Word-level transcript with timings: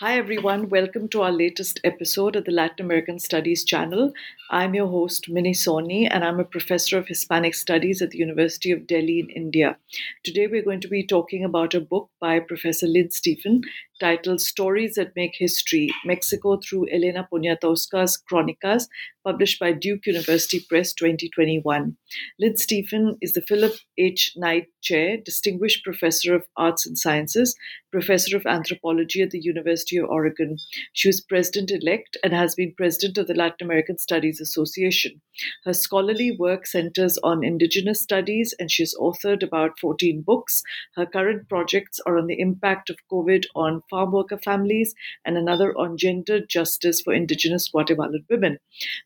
Hi, 0.00 0.16
everyone. 0.16 0.70
Welcome 0.70 1.08
to 1.08 1.20
our 1.20 1.30
latest 1.30 1.78
episode 1.84 2.34
of 2.34 2.46
the 2.46 2.52
Latin 2.52 2.86
American 2.86 3.18
Studies 3.18 3.64
channel. 3.64 4.14
I'm 4.48 4.74
your 4.74 4.86
host, 4.86 5.28
Minnie 5.28 5.52
Soni, 5.52 6.08
and 6.10 6.24
I'm 6.24 6.40
a 6.40 6.44
professor 6.44 6.96
of 6.96 7.06
Hispanic 7.06 7.54
Studies 7.54 8.00
at 8.00 8.08
the 8.08 8.16
University 8.16 8.72
of 8.72 8.86
Delhi 8.86 9.20
in 9.20 9.28
India. 9.28 9.76
Today, 10.24 10.46
we're 10.46 10.62
going 10.62 10.80
to 10.80 10.88
be 10.88 11.06
talking 11.06 11.44
about 11.44 11.74
a 11.74 11.82
book 11.82 12.08
by 12.18 12.40
Professor 12.40 12.86
Lynn 12.86 13.10
Stephen 13.10 13.60
titled 14.00 14.40
Stories 14.40 14.94
That 14.94 15.12
Make 15.14 15.34
History 15.38 15.90
Mexico 16.04 16.58
through 16.58 16.88
Elena 16.90 17.28
Poniatowska's 17.30 18.20
Crónicas, 18.30 18.88
published 19.24 19.60
by 19.60 19.72
Duke 19.72 20.06
University 20.06 20.64
Press 20.68 20.94
2021. 20.94 21.96
Lynn 22.38 22.56
Stephen 22.56 23.16
is 23.20 23.34
the 23.34 23.42
Philip 23.42 23.74
H. 23.98 24.32
Knight 24.36 24.68
Chair, 24.82 25.18
Distinguished 25.22 25.84
Professor 25.84 26.34
of 26.34 26.44
Arts 26.56 26.86
and 26.86 26.98
Sciences, 26.98 27.54
Professor 27.92 28.36
of 28.36 28.46
Anthropology 28.46 29.20
at 29.20 29.30
the 29.30 29.40
University 29.40 29.96
of 29.98 30.08
Oregon. 30.08 30.56
She 30.92 31.08
was 31.08 31.20
President 31.20 31.70
elect 31.70 32.16
and 32.24 32.32
has 32.32 32.54
been 32.54 32.74
President 32.76 33.18
of 33.18 33.26
the 33.26 33.34
Latin 33.34 33.66
American 33.66 33.98
Studies 33.98 34.40
Association. 34.40 35.20
Her 35.64 35.74
scholarly 35.74 36.34
work 36.36 36.66
centers 36.66 37.18
on 37.18 37.44
Indigenous 37.44 38.00
studies 38.00 38.54
and 38.58 38.70
she 38.70 38.82
has 38.82 38.94
authored 38.98 39.42
about 39.42 39.78
14 39.78 40.22
books. 40.22 40.62
Her 40.96 41.06
current 41.06 41.48
projects 41.48 42.00
are 42.06 42.16
on 42.16 42.26
the 42.26 42.40
impact 42.40 42.90
of 42.90 42.96
COVID 43.12 43.44
on 43.54 43.82
farm 43.90 44.12
worker 44.12 44.38
families 44.38 44.94
and 45.24 45.36
another 45.36 45.76
on 45.76 45.96
gender 45.96 46.40
justice 46.40 47.00
for 47.00 47.12
Indigenous 47.12 47.68
Guatemalan 47.68 48.24
women. 48.30 48.58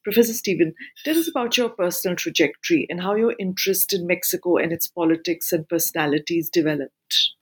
Professor 0.05 0.35
Stephen, 0.35 0.75
tell 1.05 1.19
us 1.19 1.29
about 1.29 1.57
your 1.57 1.71
personal 1.71 2.17
trajectory 2.17 2.87
and 2.91 3.01
how 3.01 3.15
your 3.15 3.35
interest 3.39 3.93
in 3.93 4.07
Mexico 4.07 4.59
and 4.59 4.73
its 4.73 4.87
politics 4.87 5.53
and 5.53 5.69
personalities 5.69 6.51
developed. 6.51 7.33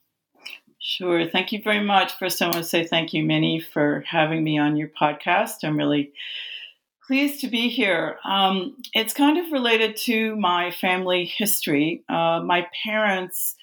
Sure. 0.79 1.29
Thank 1.29 1.53
you 1.53 1.63
very 1.63 1.83
much. 1.83 2.13
First, 2.19 2.43
I 2.43 2.47
want 2.47 2.57
to 2.57 2.65
say 2.65 2.85
thank 2.85 3.15
you, 3.15 3.23
Minnie, 3.23 3.61
for 3.61 4.05
having 4.07 4.43
me 4.43 4.59
on 4.59 4.77
your 4.77 4.89
podcast. 4.89 5.63
I'm 5.63 5.77
really 5.77 6.13
pleased 7.07 7.41
to 7.41 7.49
be 7.49 7.69
here. 7.69 8.19
Um, 8.25 8.77
it's 8.93 9.15
kind 9.15 9.39
of 9.39 9.53
related 9.53 9.97
to 10.05 10.35
my 10.37 10.71
family 10.71 11.25
history. 11.25 12.03
Uh, 12.09 12.41
my 12.45 12.67
parents 12.85 13.55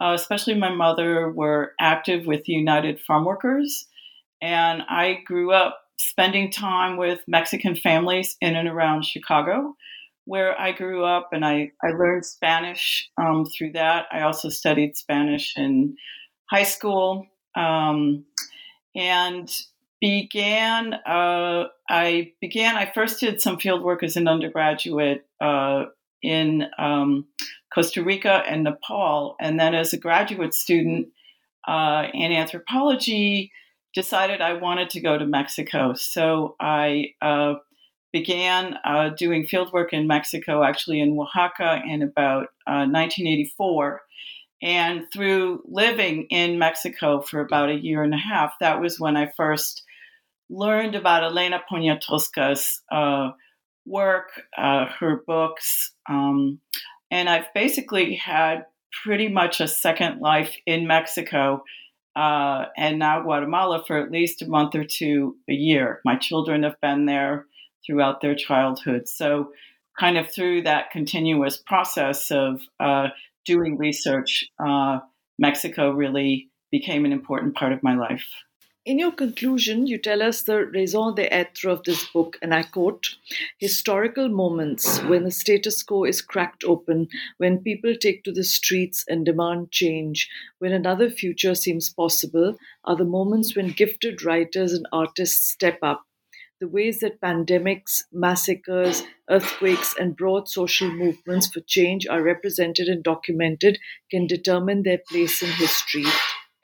uh, 0.00 0.12
especially 0.14 0.54
my 0.54 0.70
mother, 0.74 1.30
were 1.30 1.72
active 1.80 2.26
with 2.26 2.48
United 2.48 3.00
Farm 3.00 3.24
Workers. 3.24 3.86
And 4.40 4.82
I 4.88 5.18
grew 5.24 5.52
up 5.52 5.80
spending 5.96 6.50
time 6.50 6.96
with 6.96 7.20
Mexican 7.26 7.74
families 7.74 8.36
in 8.40 8.54
and 8.56 8.68
around 8.68 9.04
Chicago, 9.04 9.74
where 10.24 10.58
I 10.60 10.72
grew 10.72 11.04
up 11.04 11.30
and 11.32 11.44
I, 11.44 11.72
I 11.82 11.88
learned 11.88 12.24
Spanish 12.24 13.10
um, 13.20 13.46
through 13.46 13.72
that. 13.72 14.06
I 14.12 14.22
also 14.22 14.48
studied 14.48 14.96
Spanish 14.96 15.54
in 15.56 15.96
high 16.48 16.64
school 16.64 17.26
um, 17.56 18.24
and 18.94 19.50
began, 20.00 20.94
uh, 20.94 21.64
I 21.90 22.32
began, 22.40 22.76
I 22.76 22.90
first 22.94 23.20
did 23.20 23.40
some 23.40 23.58
field 23.58 23.82
work 23.82 24.02
as 24.02 24.16
an 24.16 24.28
undergraduate 24.28 25.26
uh, 25.40 25.86
in 26.22 26.66
um, 26.78 27.26
Costa 27.74 28.02
Rica 28.02 28.42
and 28.46 28.64
Nepal. 28.64 29.36
And 29.40 29.58
then 29.58 29.74
as 29.74 29.92
a 29.92 29.98
graduate 29.98 30.54
student 30.54 31.08
uh, 31.66 32.06
in 32.12 32.32
anthropology, 32.32 33.52
decided 33.94 34.40
I 34.40 34.54
wanted 34.54 34.90
to 34.90 35.00
go 35.00 35.18
to 35.18 35.26
Mexico. 35.26 35.94
So 35.94 36.56
I 36.60 37.14
uh, 37.20 37.54
began 38.12 38.76
uh, 38.84 39.10
doing 39.10 39.46
fieldwork 39.46 39.88
in 39.92 40.06
Mexico, 40.06 40.62
actually 40.62 41.00
in 41.00 41.18
Oaxaca, 41.18 41.82
in 41.86 42.02
about 42.02 42.48
1984. 42.66 43.94
Uh, 43.94 43.98
and 44.60 45.04
through 45.12 45.62
living 45.66 46.26
in 46.30 46.58
Mexico 46.58 47.20
for 47.20 47.40
about 47.40 47.70
a 47.70 47.78
year 47.78 48.02
and 48.02 48.14
a 48.14 48.18
half, 48.18 48.52
that 48.60 48.80
was 48.80 48.98
when 48.98 49.16
I 49.16 49.30
first 49.36 49.82
learned 50.50 50.94
about 50.94 51.22
Elena 51.22 51.60
Poniatowska's 51.70 52.80
uh, 52.90 53.30
work, 53.88 54.28
uh, 54.56 54.86
her 55.00 55.22
books. 55.26 55.92
Um, 56.08 56.60
and 57.10 57.28
I've 57.28 57.52
basically 57.54 58.14
had 58.14 58.66
pretty 59.04 59.28
much 59.28 59.60
a 59.60 59.68
second 59.68 60.20
life 60.20 60.54
in 60.66 60.86
Mexico 60.86 61.62
uh, 62.16 62.66
and 62.76 62.98
now 62.98 63.22
Guatemala 63.22 63.84
for 63.86 63.98
at 63.98 64.10
least 64.10 64.42
a 64.42 64.48
month 64.48 64.74
or 64.74 64.84
two 64.84 65.36
a 65.48 65.52
year. 65.52 66.00
My 66.04 66.16
children 66.16 66.64
have 66.64 66.80
been 66.80 67.06
there 67.06 67.46
throughout 67.86 68.20
their 68.20 68.34
childhood. 68.34 69.08
So, 69.08 69.52
kind 69.98 70.18
of 70.18 70.30
through 70.30 70.62
that 70.62 70.90
continuous 70.90 71.56
process 71.56 72.30
of 72.30 72.60
uh, 72.80 73.08
doing 73.44 73.76
research, 73.78 74.44
uh, 74.64 74.98
Mexico 75.38 75.90
really 75.90 76.50
became 76.70 77.04
an 77.04 77.12
important 77.12 77.54
part 77.54 77.72
of 77.72 77.82
my 77.82 77.96
life. 77.96 78.26
In 78.88 78.98
your 78.98 79.12
conclusion, 79.12 79.86
you 79.86 79.98
tell 79.98 80.22
us 80.22 80.40
the 80.40 80.64
raison 80.64 81.14
d'etre 81.14 81.70
of 81.70 81.82
this 81.82 82.08
book, 82.08 82.38
and 82.40 82.54
I 82.54 82.62
quote 82.62 83.16
historical 83.58 84.30
moments 84.30 85.02
when 85.02 85.24
the 85.24 85.30
status 85.30 85.82
quo 85.82 86.04
is 86.04 86.22
cracked 86.22 86.64
open, 86.64 87.08
when 87.36 87.58
people 87.58 87.94
take 87.94 88.24
to 88.24 88.32
the 88.32 88.44
streets 88.44 89.04
and 89.06 89.26
demand 89.26 89.72
change, 89.72 90.30
when 90.58 90.72
another 90.72 91.10
future 91.10 91.54
seems 91.54 91.90
possible, 91.90 92.56
are 92.82 92.96
the 92.96 93.04
moments 93.04 93.54
when 93.54 93.72
gifted 93.72 94.24
writers 94.24 94.72
and 94.72 94.86
artists 94.90 95.50
step 95.50 95.78
up. 95.82 96.06
The 96.58 96.66
ways 96.66 97.00
that 97.00 97.20
pandemics, 97.20 98.04
massacres, 98.10 99.02
earthquakes, 99.28 99.96
and 100.00 100.16
broad 100.16 100.48
social 100.48 100.90
movements 100.90 101.48
for 101.48 101.60
change 101.60 102.06
are 102.06 102.22
represented 102.22 102.88
and 102.88 103.04
documented 103.04 103.78
can 104.10 104.26
determine 104.26 104.82
their 104.82 105.02
place 105.10 105.42
in 105.42 105.50
history. 105.50 106.06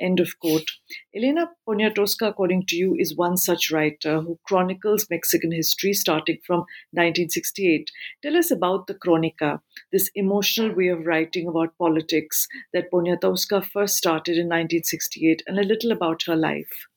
End 0.01 0.19
of 0.19 0.39
quote. 0.41 0.69
Elena 1.15 1.51
Poniatowska, 1.69 2.29
according 2.29 2.67
to 2.67 2.77
you, 2.77 2.97
is 2.99 3.17
one 3.17 3.37
such 3.37 3.71
writer 3.71 4.21
who 4.21 4.39
chronicles 4.45 5.07
Mexican 5.09 5.53
history 5.53 5.93
starting 5.93 6.39
from 6.45 6.61
1968. 6.91 7.91
Tell 8.23 8.37
us 8.37 8.51
about 8.51 8.89
the 8.89 8.95
Crónica, 8.95 9.61
this 9.93 10.11
emotional 10.17 10.75
way 10.75 10.89
of 10.89 11.07
writing 11.07 11.47
about 11.47 11.79
politics 11.79 12.49
that 12.73 12.91
Poniatowska 12.91 13.65
first 13.65 13.97
started 13.97 14.33
in 14.33 14.47
1968, 14.47 15.43
and 15.47 15.59
a 15.59 15.63
little 15.63 15.93
about 15.93 16.23
her 16.27 16.37
life. 16.37 16.89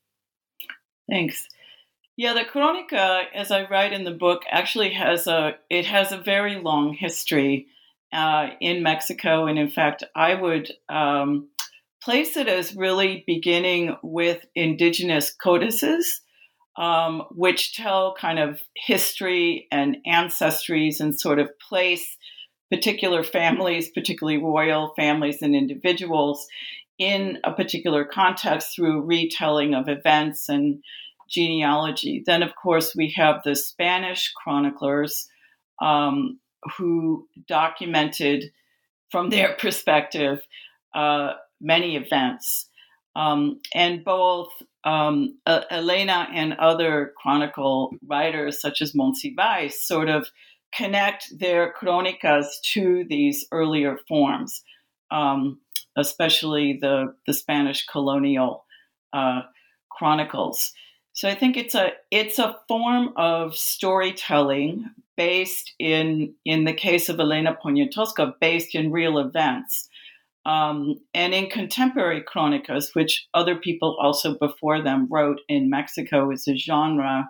Thanks. 1.09 1.47
Yeah, 2.15 2.33
the 2.33 2.45
Crónica, 2.45 3.25
as 3.35 3.51
I 3.51 3.67
write 3.69 3.93
in 3.93 4.03
the 4.03 4.11
book, 4.11 4.41
actually 4.49 4.89
has 4.93 5.27
a 5.27 5.55
it 5.69 5.85
has 5.85 6.11
a 6.11 6.17
very 6.17 6.59
long 6.59 6.93
history 6.93 7.67
uh, 8.11 8.49
in 8.59 8.81
Mexico, 8.81 9.45
and 9.45 9.59
in 9.59 9.69
fact, 9.69 10.03
I 10.15 10.33
would. 10.33 10.71
Um, 10.89 11.49
place 12.07 12.37
it 12.37 12.47
as 12.47 12.73
really 12.73 13.25
beginning 13.27 13.93
with 14.01 14.45
indigenous 14.55 15.29
codices, 15.29 16.21
um, 16.77 17.23
which 17.31 17.75
tell 17.75 18.15
kind 18.17 18.39
of 18.39 18.61
history 18.77 19.67
and 19.73 19.97
ancestries 20.07 21.01
and 21.01 21.19
sort 21.19 21.37
of 21.37 21.49
place 21.59 22.15
particular 22.71 23.23
families, 23.23 23.89
particularly 23.89 24.41
royal 24.41 24.93
families 24.95 25.41
and 25.41 25.53
individuals, 25.53 26.47
in 26.97 27.39
a 27.43 27.51
particular 27.51 28.05
context 28.05 28.73
through 28.73 29.01
retelling 29.01 29.73
of 29.73 29.89
events 29.89 30.47
and 30.47 30.81
genealogy. 31.29 32.23
Then, 32.25 32.41
of 32.41 32.55
course, 32.55 32.95
we 32.95 33.11
have 33.17 33.41
the 33.43 33.53
Spanish 33.53 34.31
chroniclers 34.31 35.27
um, 35.81 36.39
who 36.77 37.27
documented 37.49 38.45
from 39.11 39.29
their 39.29 39.55
perspective 39.59 40.39
uh, 40.95 41.33
many 41.59 41.95
events. 41.95 42.69
Um, 43.15 43.59
and 43.73 44.03
both 44.03 44.49
um, 44.83 45.37
uh, 45.45 45.61
Elena 45.71 46.27
and 46.33 46.53
other 46.53 47.13
chronicle 47.19 47.91
writers, 48.05 48.61
such 48.61 48.81
as 48.81 48.93
Monsiváis, 48.93 49.73
sort 49.73 50.07
of 50.07 50.27
connect 50.73 51.39
their 51.39 51.73
crónicas 51.73 52.45
to 52.73 53.05
these 53.09 53.47
earlier 53.51 53.97
forms, 54.07 54.61
um, 55.09 55.59
especially 55.95 56.77
the, 56.79 57.15
the 57.25 57.33
Spanish 57.33 57.85
colonial 57.87 58.65
uh, 59.13 59.41
chronicles. 59.89 60.73
So 61.13 61.27
I 61.27 61.33
think 61.33 61.57
it's 61.57 61.73
a 61.73 61.93
it's 62.11 62.37
a 62.37 62.55
form 62.67 63.13
of 63.15 63.55
storytelling 63.55 64.91
based 65.15 65.73
in 65.79 66.35
in 66.45 66.65
the 66.65 66.73
case 66.73 67.09
of 67.09 67.19
Elena 67.19 67.57
Poniatowska, 67.59 68.33
based 68.39 68.75
in 68.75 68.91
real 68.91 69.17
events. 69.17 69.89
Um, 70.47 71.01
and 71.13 71.33
in 71.33 71.49
contemporary 71.49 72.23
crónicas, 72.23 72.95
which 72.95 73.27
other 73.33 73.57
people 73.57 73.97
also 74.01 74.37
before 74.37 74.81
them 74.81 75.09
wrote 75.11 75.41
in 75.49 75.69
Mexico 75.69 76.31
as 76.31 76.47
a 76.47 76.55
genre, 76.55 77.29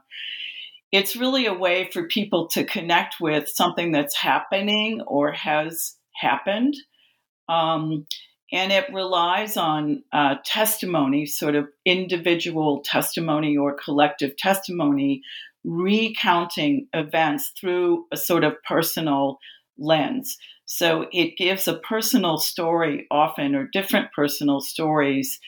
it's 0.91 1.15
really 1.15 1.47
a 1.47 1.53
way 1.53 1.89
for 1.91 2.07
people 2.07 2.47
to 2.49 2.63
connect 2.63 3.15
with 3.19 3.49
something 3.49 3.91
that's 3.91 4.15
happening 4.15 5.01
or 5.07 5.31
has 5.31 5.95
happened. 6.13 6.75
Um, 7.49 8.05
and 8.53 8.71
it 8.71 8.93
relies 8.93 9.57
on 9.57 10.03
uh, 10.13 10.35
testimony, 10.45 11.25
sort 11.25 11.55
of 11.55 11.67
individual 11.85 12.83
testimony 12.85 13.57
or 13.57 13.75
collective 13.83 14.37
testimony, 14.37 15.23
recounting 15.65 16.87
events 16.93 17.51
through 17.59 18.05
a 18.11 18.17
sort 18.17 18.43
of 18.43 18.53
personal 18.63 19.39
lens. 19.77 20.37
So 20.67 21.07
it 21.13 21.37
gives 21.37 21.67
a 21.67 21.79
personal 21.79 22.37
story 22.37 23.07
often, 23.09 23.55
or 23.55 23.65
different 23.65 24.11
personal 24.11 24.59
stories 24.59 25.39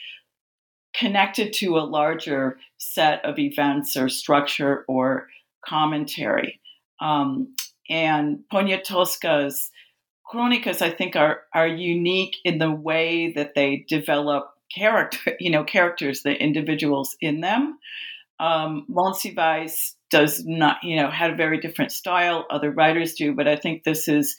connected 0.96 1.54
to 1.54 1.78
a 1.78 1.82
larger 1.82 2.58
set 2.78 3.24
of 3.26 3.38
events 3.38 3.96
or 3.96 4.10
structure 4.10 4.86
or 4.88 5.28
commentary. 5.64 6.60
Um, 7.02 7.54
and 7.90 8.40
Poniatowska's 8.52 9.72
crónicas, 10.26 10.82
I 10.82 10.90
think, 10.90 11.18
are 11.18 11.42
are 11.54 11.68
unique 11.68 12.38
in 12.46 12.58
the 12.58 12.72
way 12.72 13.34
that 13.34 13.56
they 13.56 13.86
develop 13.88 14.54
character, 14.74 15.36
you 15.42 15.52
know, 15.52 15.66
characters, 15.66 16.24
the 16.24 16.34
individuals 16.34 17.18
in 17.20 17.42
them. 17.42 17.78
Um, 18.40 18.86
Monsiváis 18.90 19.96
does 20.10 20.46
not, 20.46 20.78
you 20.82 20.96
know, 20.96 21.12
had 21.12 21.32
a 21.32 21.36
very 21.36 21.60
different 21.60 21.92
style. 21.92 22.48
Other 22.50 22.72
writers 22.72 23.16
do, 23.16 23.34
but 23.34 23.50
I 23.50 23.58
think 23.58 23.84
this 23.84 24.08
is 24.08 24.38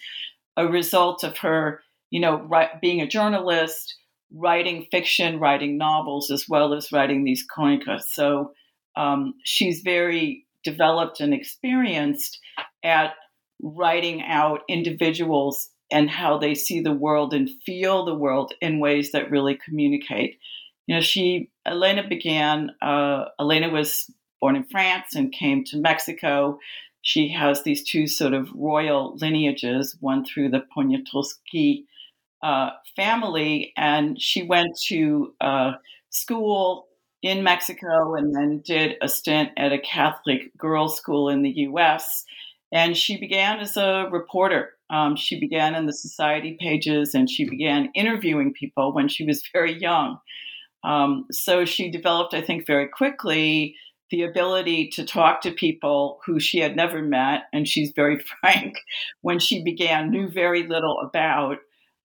a 0.61 0.69
result 0.69 1.25
of 1.25 1.39
her, 1.39 1.81
you 2.11 2.21
know, 2.21 2.37
right, 2.43 2.81
being 2.81 3.01
a 3.01 3.09
journalist, 3.09 3.97
writing 4.33 4.87
fiction, 4.91 5.41
writing 5.41 5.79
novels, 5.79 6.31
as 6.31 6.45
well 6.49 6.75
as 6.75 6.93
writing 6.93 7.25
these 7.25 7.45
crónicas. 7.47 8.03
So 8.09 8.53
um, 8.97 9.35
she's 9.45 9.81
very 9.81 10.47
developed 10.65 11.21
and 11.21 11.33
experienced 11.33 12.39
at 12.85 13.15
writing 13.63 14.23
out 14.23 14.61
individuals 14.69 15.69
and 15.91 16.09
how 16.11 16.39
they 16.39 16.55
see 16.55 16.81
the 16.81 16.93
world 16.93 17.35
and 17.35 17.51
feel 17.67 18.05
the 18.05 18.15
world 18.15 18.53
in 18.61 18.81
ways 18.81 19.13
that 19.13 19.31
really 19.31 19.59
communicate. 19.65 20.39
You 20.87 20.97
know, 20.97 21.01
she, 21.01 21.51
Elena 21.67 22.07
began, 22.07 22.71
uh, 22.83 23.25
Elena 23.41 23.71
was 23.71 24.07
born 24.41 24.57
in 24.57 24.65
France 24.65 25.15
and 25.15 25.33
came 25.33 25.65
to 25.65 25.79
Mexico. 25.79 26.59
She 27.11 27.29
has 27.29 27.63
these 27.63 27.83
two 27.83 28.07
sort 28.07 28.35
of 28.35 28.49
royal 28.55 29.17
lineages, 29.17 29.97
one 30.01 30.25
through 30.25 30.51
the 30.51 30.65
Poniatowski 30.77 31.85
uh, 32.43 32.71
family, 32.95 33.73
and 33.77 34.21
she 34.21 34.43
went 34.43 34.79
to 34.87 35.35
uh, 35.41 35.73
school 36.11 36.87
in 37.23 37.43
Mexico 37.43 38.15
and 38.15 38.35
then 38.35 38.63
did 38.65 38.97
a 39.03 39.09
stint 39.09 39.51
at 39.57 39.73
a 39.73 39.79
Catholic 39.79 40.57
girls' 40.57 40.97
school 40.97 41.29
in 41.29 41.43
the 41.43 41.51
US. 41.69 42.25
And 42.73 42.97
she 42.97 43.19
began 43.19 43.61
as 43.61 43.77
a 43.77 44.09
reporter 44.11 44.71
um, 44.91 45.15
she 45.15 45.39
began 45.39 45.75
in 45.75 45.87
the 45.87 45.93
society 45.93 46.57
pages 46.61 47.15
and 47.15 47.31
she 47.31 47.49
began 47.49 47.91
interviewing 47.95 48.53
people 48.53 48.93
when 48.93 49.09
she 49.09 49.25
was 49.25 49.43
very 49.53 49.79
young. 49.81 50.19
Um, 50.83 51.27
so 51.31 51.65
she 51.65 51.91
developed, 51.91 52.35
I 52.35 52.43
think, 52.43 52.67
very 52.67 52.89
quickly 52.89 53.77
the 54.11 54.23
ability 54.23 54.89
to 54.89 55.05
talk 55.05 55.41
to 55.43 55.53
people 55.53 56.21
who 56.27 56.41
she 56.41 56.59
had 56.59 56.77
never 56.77 57.03
met, 57.03 57.45
and 57.53 57.67
she's 57.67 57.93
very 57.95 58.19
frank 58.41 58.77
when 59.23 59.39
she 59.39 59.63
began, 59.63 60.11
knew 60.11 60.29
very 60.29 60.67
little 60.67 60.99
about, 61.01 61.59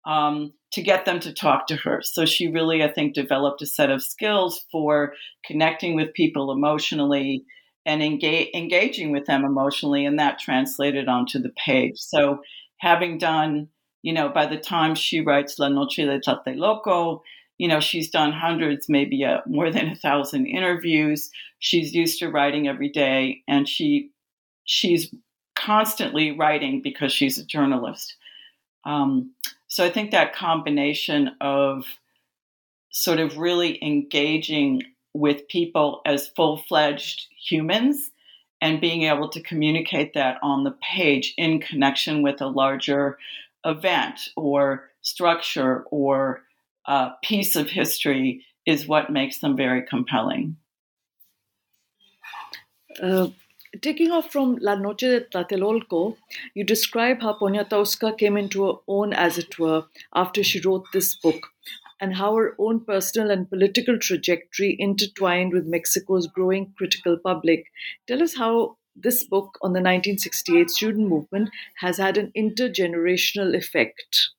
um, 0.06 0.54
to 0.72 0.82
get 0.82 1.06
them 1.06 1.20
to 1.22 1.34
talk 1.34 1.68
to 1.68 1.76
her. 1.78 2.02
So 2.04 2.26
she 2.26 2.48
really, 2.48 2.84
I 2.84 2.92
think, 2.92 3.14
developed 3.14 3.62
a 3.62 3.66
set 3.66 3.90
of 3.90 4.04
skills 4.04 4.66
for 4.72 5.14
connecting 5.46 5.96
with 5.96 6.14
people 6.14 6.52
emotionally 6.52 7.46
and 7.86 8.04
engage, 8.04 8.50
engaging 8.54 9.12
with 9.12 9.26
them 9.26 9.46
emotionally, 9.46 10.06
and 10.06 10.20
that 10.20 10.40
translated 10.40 11.08
onto 11.08 11.40
the 11.40 11.54
page. 11.66 11.98
So 11.98 12.40
having 12.80 13.18
done, 13.18 13.70
you 14.02 14.14
know, 14.14 14.30
by 14.30 14.46
the 14.46 14.58
time 14.58 14.96
she 14.96 15.22
writes 15.22 15.58
La 15.60 15.70
Noche 15.70 15.98
de 15.98 16.20
Tlatelolco, 16.20 17.22
you 17.58 17.68
know, 17.68 17.80
she's 17.80 18.10
done 18.10 18.34
hundreds, 18.34 18.90
maybe 18.90 19.24
uh, 19.24 19.40
more 19.46 19.72
than 19.72 19.90
a 19.90 19.96
thousand 19.96 20.46
interviews. 20.46 21.30
She's 21.60 21.94
used 21.94 22.20
to 22.20 22.30
writing 22.30 22.68
every 22.68 22.90
day, 22.90 23.44
and 23.48 23.68
she 23.68 24.12
she's 24.66 25.14
constantly 25.56 26.32
writing 26.32 26.82
because 26.82 27.14
she's 27.14 27.38
a 27.38 27.46
journalist. 27.46 28.16
Um, 28.84 29.32
so 29.68 29.86
I 29.86 29.90
think 29.90 30.12
that 30.12 30.36
combination 30.36 31.32
of 31.42 31.86
sort 32.92 33.20
of 33.20 33.38
really 33.38 33.82
engaging 33.84 34.84
with 35.14 35.48
people 35.48 36.02
as 36.06 36.28
full 36.28 36.58
fledged 36.58 37.28
humans 37.38 38.12
and 38.62 38.82
being 38.82 39.04
able 39.04 39.30
to 39.30 39.42
communicate 39.42 40.14
that 40.14 40.38
on 40.42 40.64
the 40.64 40.76
page 40.82 41.34
in 41.38 41.60
connection 41.60 42.22
with 42.22 42.42
a 42.42 42.48
larger 42.48 43.18
event 43.66 44.30
or 44.36 44.90
structure 45.02 45.84
or 45.92 46.44
uh, 46.88 47.12
piece 47.24 47.56
of 47.56 47.70
history 47.70 48.46
is 48.66 48.88
what 48.88 49.12
makes 49.12 49.40
them 49.40 49.56
very 49.56 49.84
compelling. 49.84 50.58
Uh, 53.02 53.28
taking 53.82 54.12
off 54.12 54.32
from 54.32 54.58
La 54.62 54.76
Noche 54.76 55.02
de 55.02 55.22
Tlatelolco, 55.22 56.18
you 56.54 56.64
describe 56.64 57.22
how 57.22 57.34
Poniatowska 57.34 58.18
came 58.18 58.38
into 58.38 58.66
her 58.66 58.74
own, 58.88 59.14
as 59.14 59.38
it 59.38 59.60
were, 59.60 59.86
after 60.14 60.44
she 60.44 60.62
wrote 60.62 60.86
this 60.94 61.16
book 61.16 61.48
and 62.00 62.16
how 62.16 62.36
her 62.36 62.56
own 62.60 62.80
personal 62.82 63.32
and 63.32 63.50
political 63.50 63.98
trajectory 63.98 64.76
intertwined 64.80 65.54
with 65.54 65.66
Mexico's 65.66 66.28
growing 66.28 66.74
critical 66.78 67.18
public. 67.18 67.66
Tell 68.08 68.22
us 68.22 68.36
how 68.36 68.78
this 68.96 69.24
book 69.24 69.58
on 69.62 69.72
the 69.72 69.80
1968 69.80 70.70
student 70.70 71.10
movement 71.10 71.50
has 71.80 71.98
had 71.98 72.18
an 72.18 72.32
intergenerational 72.38 73.56
effect. 73.56 74.30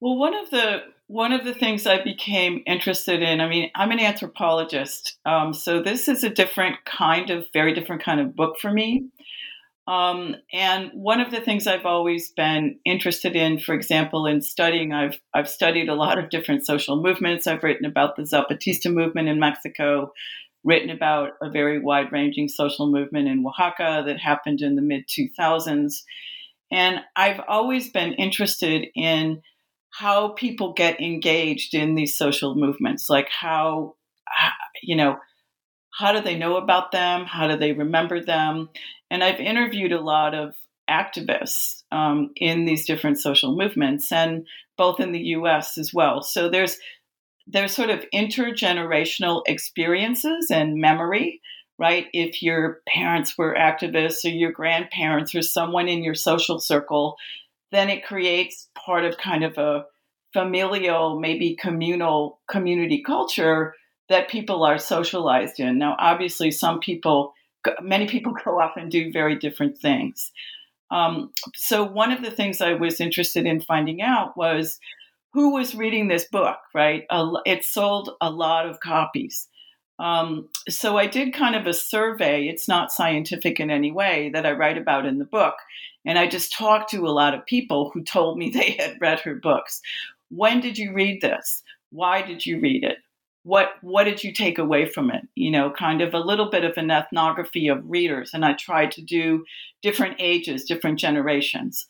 Well, 0.00 0.16
one 0.16 0.34
of 0.34 0.50
the 0.50 0.82
one 1.08 1.32
of 1.32 1.44
the 1.44 1.54
things 1.54 1.86
I 1.86 2.02
became 2.02 2.62
interested 2.66 3.22
in, 3.22 3.40
I 3.40 3.48
mean, 3.48 3.70
I'm 3.74 3.90
an 3.92 3.98
anthropologist, 4.00 5.16
um, 5.24 5.54
so 5.54 5.82
this 5.82 6.06
is 6.06 6.22
a 6.22 6.28
different 6.28 6.76
kind 6.84 7.30
of, 7.30 7.46
very 7.54 7.72
different 7.72 8.02
kind 8.02 8.20
of 8.20 8.36
book 8.36 8.58
for 8.60 8.70
me. 8.70 9.06
Um, 9.86 10.36
and 10.52 10.90
one 10.92 11.20
of 11.20 11.30
the 11.30 11.40
things 11.40 11.66
I've 11.66 11.86
always 11.86 12.30
been 12.30 12.78
interested 12.84 13.34
in, 13.34 13.58
for 13.58 13.74
example, 13.74 14.26
in 14.26 14.42
studying, 14.42 14.92
I've 14.92 15.18
I've 15.34 15.48
studied 15.48 15.88
a 15.88 15.94
lot 15.94 16.18
of 16.18 16.28
different 16.30 16.66
social 16.66 17.02
movements. 17.02 17.46
I've 17.46 17.62
written 17.64 17.86
about 17.86 18.16
the 18.16 18.22
Zapatista 18.22 18.92
movement 18.92 19.28
in 19.28 19.40
Mexico, 19.40 20.12
written 20.62 20.90
about 20.90 21.32
a 21.40 21.48
very 21.50 21.80
wide-ranging 21.80 22.48
social 22.48 22.90
movement 22.90 23.28
in 23.28 23.44
Oaxaca 23.46 24.04
that 24.06 24.20
happened 24.20 24.60
in 24.60 24.76
the 24.76 24.82
mid 24.82 25.08
2000s, 25.08 26.02
and 26.70 27.00
I've 27.16 27.40
always 27.48 27.90
been 27.90 28.12
interested 28.12 28.88
in 28.94 29.40
how 29.90 30.28
people 30.28 30.72
get 30.72 31.00
engaged 31.00 31.74
in 31.74 31.94
these 31.94 32.16
social 32.16 32.54
movements, 32.54 33.08
like 33.08 33.28
how 33.30 33.96
you 34.82 34.96
know 34.96 35.18
how 35.98 36.12
do 36.12 36.20
they 36.20 36.38
know 36.38 36.56
about 36.56 36.92
them? 36.92 37.24
How 37.24 37.48
do 37.48 37.56
they 37.56 37.72
remember 37.72 38.24
them? 38.24 38.68
And 39.10 39.24
I've 39.24 39.40
interviewed 39.40 39.92
a 39.92 40.00
lot 40.00 40.34
of 40.34 40.54
activists 40.88 41.82
um, 41.90 42.30
in 42.36 42.64
these 42.64 42.86
different 42.86 43.18
social 43.18 43.56
movements, 43.56 44.12
and 44.12 44.46
both 44.76 45.00
in 45.00 45.12
the 45.12 45.18
U.S. 45.18 45.76
as 45.76 45.92
well. 45.92 46.22
So 46.22 46.48
there's 46.48 46.78
there's 47.46 47.74
sort 47.74 47.90
of 47.90 48.04
intergenerational 48.14 49.42
experiences 49.46 50.50
and 50.50 50.76
memory, 50.76 51.40
right? 51.78 52.06
If 52.12 52.42
your 52.42 52.80
parents 52.86 53.38
were 53.38 53.54
activists 53.54 54.24
or 54.24 54.28
your 54.28 54.52
grandparents 54.52 55.34
or 55.34 55.40
someone 55.40 55.88
in 55.88 56.02
your 56.02 56.14
social 56.14 56.60
circle, 56.60 57.16
then 57.72 57.90
it 57.90 58.04
creates 58.04 58.68
part 58.74 59.04
of 59.04 59.18
kind 59.18 59.44
of 59.44 59.58
a 59.58 59.84
familial, 60.32 61.18
maybe 61.18 61.56
communal 61.56 62.40
community 62.48 63.02
culture 63.02 63.74
that 64.08 64.28
people 64.28 64.64
are 64.64 64.78
socialized 64.78 65.60
in. 65.60 65.78
Now, 65.78 65.96
obviously, 65.98 66.50
some 66.50 66.80
people, 66.80 67.34
many 67.80 68.06
people 68.06 68.34
go 68.44 68.60
off 68.60 68.76
and 68.76 68.90
do 68.90 69.12
very 69.12 69.36
different 69.36 69.78
things. 69.78 70.32
Um, 70.90 71.30
so, 71.54 71.84
one 71.84 72.12
of 72.12 72.22
the 72.22 72.30
things 72.30 72.60
I 72.60 72.74
was 72.74 73.00
interested 73.00 73.46
in 73.46 73.60
finding 73.60 74.00
out 74.00 74.36
was 74.36 74.78
who 75.34 75.52
was 75.52 75.74
reading 75.74 76.08
this 76.08 76.24
book, 76.24 76.56
right? 76.74 77.04
it 77.44 77.64
sold 77.64 78.10
a 78.20 78.30
lot 78.30 78.66
of 78.66 78.80
copies. 78.80 79.48
Um, 79.98 80.48
so, 80.68 80.96
I 80.96 81.06
did 81.06 81.34
kind 81.34 81.56
of 81.56 81.66
a 81.66 81.72
survey. 81.74 82.48
It's 82.48 82.68
not 82.68 82.92
scientific 82.92 83.58
in 83.60 83.70
any 83.70 83.90
way 83.90 84.30
that 84.32 84.46
I 84.46 84.52
write 84.52 84.78
about 84.78 85.06
in 85.06 85.18
the 85.18 85.24
book. 85.24 85.54
And 86.04 86.18
I 86.18 86.26
just 86.28 86.52
talked 86.52 86.90
to 86.90 87.06
a 87.06 87.10
lot 87.10 87.34
of 87.34 87.44
people 87.46 87.90
who 87.92 88.02
told 88.02 88.38
me 88.38 88.50
they 88.54 88.72
had 88.78 89.00
read 89.00 89.20
her 89.20 89.34
books. 89.34 89.80
When 90.30 90.60
did 90.60 90.78
you 90.78 90.92
read 90.92 91.20
this? 91.20 91.62
Why 91.90 92.22
did 92.22 92.46
you 92.46 92.60
read 92.60 92.84
it? 92.84 92.98
what 93.44 93.70
what 93.80 94.04
did 94.04 94.22
you 94.22 94.32
take 94.32 94.58
away 94.58 94.84
from 94.84 95.10
it 95.10 95.22
you 95.34 95.50
know 95.50 95.70
kind 95.70 96.02
of 96.02 96.12
a 96.12 96.18
little 96.18 96.50
bit 96.50 96.64
of 96.64 96.76
an 96.76 96.90
ethnography 96.90 97.68
of 97.68 97.88
readers 97.88 98.32
and 98.34 98.44
i 98.44 98.52
tried 98.52 98.90
to 98.90 99.00
do 99.00 99.44
different 99.80 100.16
ages 100.18 100.64
different 100.64 100.98
generations 100.98 101.86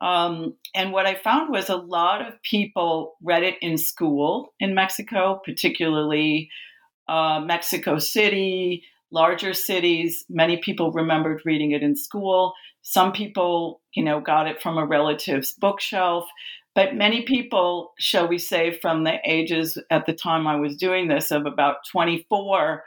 Um, 0.00 0.54
and 0.74 0.92
what 0.92 1.06
I 1.06 1.14
found 1.14 1.50
was 1.50 1.68
a 1.68 1.76
lot 1.76 2.26
of 2.26 2.42
people 2.42 3.14
read 3.22 3.44
it 3.44 3.54
in 3.62 3.78
school 3.78 4.52
in 4.58 4.74
Mexico, 4.74 5.40
particularly 5.44 6.50
uh, 7.08 7.40
Mexico 7.40 7.98
City, 7.98 8.84
larger 9.10 9.52
cities. 9.54 10.24
Many 10.28 10.56
people 10.56 10.92
remembered 10.92 11.42
reading 11.44 11.72
it 11.72 11.82
in 11.82 11.96
school. 11.96 12.54
Some 12.82 13.12
people, 13.12 13.80
you 13.94 14.02
know, 14.02 14.20
got 14.20 14.48
it 14.48 14.60
from 14.60 14.78
a 14.78 14.86
relative's 14.86 15.52
bookshelf. 15.52 16.26
But 16.74 16.94
many 16.94 17.22
people, 17.22 17.92
shall 17.98 18.26
we 18.26 18.38
say, 18.38 18.78
from 18.78 19.04
the 19.04 19.18
ages 19.24 19.76
at 19.90 20.06
the 20.06 20.14
time 20.14 20.46
I 20.46 20.56
was 20.56 20.76
doing 20.76 21.08
this 21.08 21.30
of 21.30 21.44
about 21.44 21.76
24, 21.90 22.82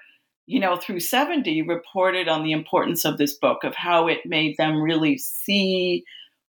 you 0.47 0.59
know, 0.59 0.75
through 0.75 1.01
70, 1.01 1.61
reported 1.61 2.27
on 2.27 2.43
the 2.43 2.51
importance 2.51 3.05
of 3.05 3.17
this 3.17 3.35
book, 3.35 3.63
of 3.63 3.75
how 3.75 4.07
it 4.07 4.25
made 4.25 4.57
them 4.57 4.81
really 4.81 5.17
see 5.17 6.03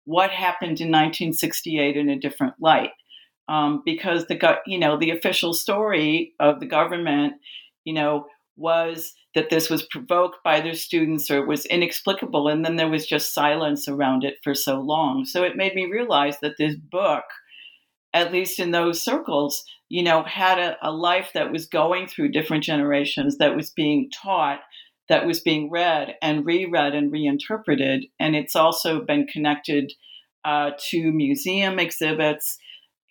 what 0.04 0.30
happened 0.30 0.80
in 0.80 0.88
1968 0.88 1.96
in 1.96 2.10
a 2.10 2.18
different 2.18 2.54
light. 2.60 2.90
Um, 3.52 3.82
because 3.84 4.26
the 4.28 4.58
you 4.66 4.78
know 4.78 4.96
the 4.96 5.10
official 5.10 5.52
story 5.52 6.32
of 6.40 6.58
the 6.58 6.66
government, 6.66 7.34
you 7.84 7.92
know, 7.92 8.24
was 8.56 9.12
that 9.34 9.50
this 9.50 9.68
was 9.68 9.86
provoked 9.90 10.38
by 10.42 10.62
their 10.62 10.74
students 10.74 11.30
or 11.30 11.38
it 11.38 11.46
was 11.46 11.66
inexplicable, 11.66 12.48
and 12.48 12.64
then 12.64 12.76
there 12.76 12.88
was 12.88 13.06
just 13.06 13.34
silence 13.34 13.88
around 13.88 14.24
it 14.24 14.36
for 14.42 14.54
so 14.54 14.80
long. 14.80 15.26
So 15.26 15.42
it 15.42 15.56
made 15.56 15.74
me 15.74 15.84
realize 15.84 16.38
that 16.40 16.54
this 16.58 16.76
book, 16.76 17.24
at 18.14 18.32
least 18.32 18.58
in 18.58 18.70
those 18.70 19.02
circles, 19.02 19.62
you 19.90 20.02
know, 20.02 20.22
had 20.22 20.58
a, 20.58 20.76
a 20.80 20.90
life 20.90 21.32
that 21.34 21.52
was 21.52 21.66
going 21.66 22.06
through 22.06 22.32
different 22.32 22.64
generations, 22.64 23.36
that 23.36 23.54
was 23.54 23.70
being 23.70 24.10
taught, 24.10 24.60
that 25.10 25.26
was 25.26 25.40
being 25.40 25.70
read 25.70 26.14
and 26.22 26.46
reread 26.46 26.94
and 26.94 27.12
reinterpreted. 27.12 28.06
And 28.18 28.34
it's 28.34 28.56
also 28.56 29.04
been 29.04 29.26
connected 29.26 29.92
uh, 30.42 30.70
to 30.90 31.12
museum 31.12 31.78
exhibits. 31.78 32.56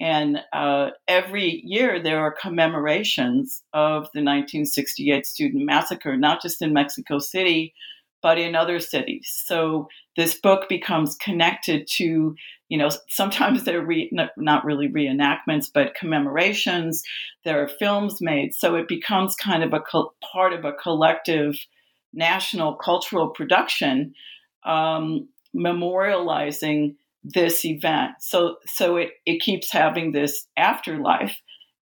And 0.02 0.40
uh, 0.52 0.90
every 1.08 1.62
year 1.64 2.02
there 2.02 2.22
are 2.22 2.34
commemorations 2.34 3.62
of 3.72 4.06
the 4.16 4.24
1968 4.24 5.28
student 5.28 5.64
massacre, 5.64 6.18
not 6.18 6.42
just 6.42 6.60
in 6.64 6.74
Mexico 6.74 7.20
City, 7.20 7.76
but 8.24 8.40
in 8.40 8.56
other 8.56 8.80
cities. 8.80 9.32
So 9.46 9.90
this 10.18 10.40
book 10.40 10.68
becomes 10.68 11.16
connected 11.16 11.88
to, 11.98 12.36
you 12.68 12.78
know, 12.80 12.90
sometimes 13.10 13.64
they're 13.64 13.86
re- 13.86 14.12
not 14.38 14.66
really 14.66 14.90
reenactments, 14.90 15.68
but 15.72 15.94
commemorations. 15.94 17.04
There 17.46 17.62
are 17.62 17.68
films 17.68 18.22
made. 18.22 18.56
So 18.56 18.74
it 18.76 18.88
becomes 18.88 19.36
kind 19.36 19.64
of 19.64 19.72
a 19.72 19.82
co- 19.82 20.14
part 20.34 20.54
of 20.54 20.66
a 20.66 20.74
collective 20.74 21.56
national 22.12 22.74
cultural 22.74 23.30
production 23.30 24.16
um, 24.64 25.28
memorializing 25.56 26.96
this 27.24 27.66
event. 27.66 28.12
So 28.20 28.58
so 28.66 28.98
it, 28.98 29.12
it 29.26 29.42
keeps 29.42 29.72
having 29.72 30.12
this 30.12 30.48
afterlife 30.58 31.38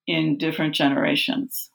in 0.08 0.38
different 0.38 0.76
generations. 0.76 1.70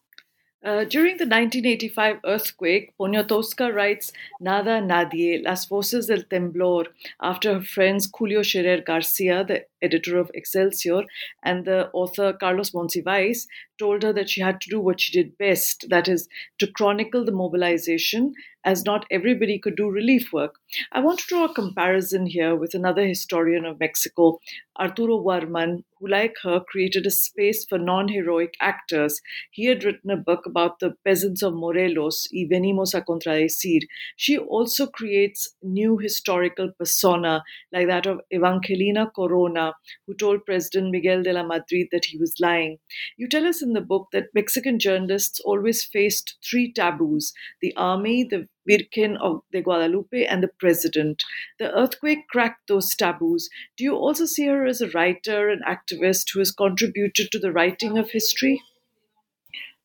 Uh, 0.65 0.83
during 0.83 1.19
the 1.19 1.27
1985 1.27 2.21
earthquake, 2.25 2.95
Poniatowska 2.99 3.75
writes 3.75 4.11
Nada 4.41 4.81
Nadie, 4.81 5.43
Las 5.45 5.67
Voces 5.67 6.07
del 6.07 6.23
Temblor, 6.23 6.87
after 7.21 7.53
her 7.53 7.63
friends 7.63 8.09
Julio 8.11 8.43
Scherer 8.43 8.81
Garcia, 8.81 9.45
the 9.45 9.67
editor 9.83 10.17
of 10.17 10.31
Excelsior, 10.33 11.03
and 11.43 11.67
the 11.67 11.91
author 11.93 12.33
Carlos 12.33 12.71
Monsiváis 12.71 13.47
told 13.79 14.03
her 14.05 14.15
that 14.15 14.31
she 14.31 14.41
had 14.41 14.59
to 14.63 14.71
do 14.71 14.81
what 14.81 15.03
she 15.03 15.13
did 15.13 15.37
best 15.37 15.85
that 15.91 16.09
is, 16.09 16.31
to 16.59 16.67
chronicle 16.67 17.27
the 17.27 17.33
mobilization, 17.33 18.33
as 18.65 18.85
not 18.85 19.07
everybody 19.11 19.59
could 19.59 19.77
do 19.77 19.89
relief 19.89 20.33
work. 20.33 20.57
I 20.93 21.01
want 21.01 21.19
to 21.21 21.27
draw 21.27 21.45
a 21.45 21.55
comparison 21.55 22.27
here 22.27 22.57
with 22.57 22.75
another 22.75 23.07
historian 23.07 23.65
of 23.65 23.79
Mexico, 23.79 24.41
Arturo 24.79 25.19
Warman, 25.19 25.85
who, 25.99 26.09
like 26.09 26.37
her, 26.43 26.61
created 26.61 27.07
a 27.07 27.11
space 27.11 27.65
for 27.65 27.79
non 27.79 28.09
heroic 28.09 28.55
actors. 28.61 29.21
He 29.51 29.67
had 29.67 29.85
written 29.85 30.11
a 30.11 30.17
book 30.17 30.47
about 30.47 30.81
the 30.81 30.95
peasants 31.05 31.43
of 31.43 31.55
Morelos, 31.55 32.27
Y 32.33 32.47
Venimos 32.51 32.95
a 32.95 33.03
Contradecir. 33.03 33.83
She 34.17 34.37
also 34.39 34.87
creates 34.87 35.55
new 35.63 35.99
historical 35.99 36.73
persona, 36.79 37.43
like 37.73 37.87
that 37.87 38.07
of 38.07 38.21
Evangelina 38.33 39.11
Corona, 39.15 39.75
who 40.07 40.15
told 40.15 40.45
President 40.45 40.91
Miguel 40.91 41.23
de 41.23 41.33
la 41.33 41.43
Madrid 41.45 41.89
that 41.93 42.07
he 42.07 42.19
was 42.19 42.35
lying. 42.41 42.79
You 43.17 43.29
tell 43.29 43.47
us 43.47 43.63
in 43.63 43.73
the 43.73 43.81
book 43.81 44.09
that 44.13 44.35
Mexican 44.35 44.79
journalists 44.79 45.41
always 45.41 45.85
faced 45.85 46.37
three 46.43 46.73
taboos 46.73 47.33
the 47.61 47.75
army, 47.77 48.25
the 48.25 48.49
Virgen 48.69 49.17
of 49.17 49.43
the 49.53 49.63
Guadalupe, 49.63 50.25
and 50.25 50.43
the 50.43 50.51
president. 50.59 51.23
The 51.59 51.73
earthquake 51.73 52.29
cracked 52.29 52.69
those 52.69 52.95
taboos. 52.95 53.49
Do 53.77 53.85
you 53.85 53.95
also 53.95 54.27
see 54.27 54.47
her 54.47 54.67
as 54.67 54.81
a 54.81 54.91
writer 54.91 55.49
and 55.49 55.63
activist 55.65 56.33
who 56.33 56.41
has 56.41 56.51
contributed 56.51 57.31
to 57.33 57.39
the 57.39 57.53
writing 57.53 57.99
of 57.99 58.11
history? 58.11 58.63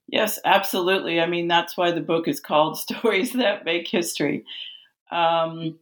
Yes, 0.07 0.39
absolutely. 0.43 1.19
I 1.19 1.27
mean, 1.27 1.47
that's 1.47 1.77
why 1.77 1.91
the 1.91 2.01
book 2.01 2.27
is 2.27 2.39
called 2.39 2.79
Stories 2.79 3.33
That 3.33 3.65
Make 3.65 3.87
History. 3.87 4.43
Um, 5.11 5.79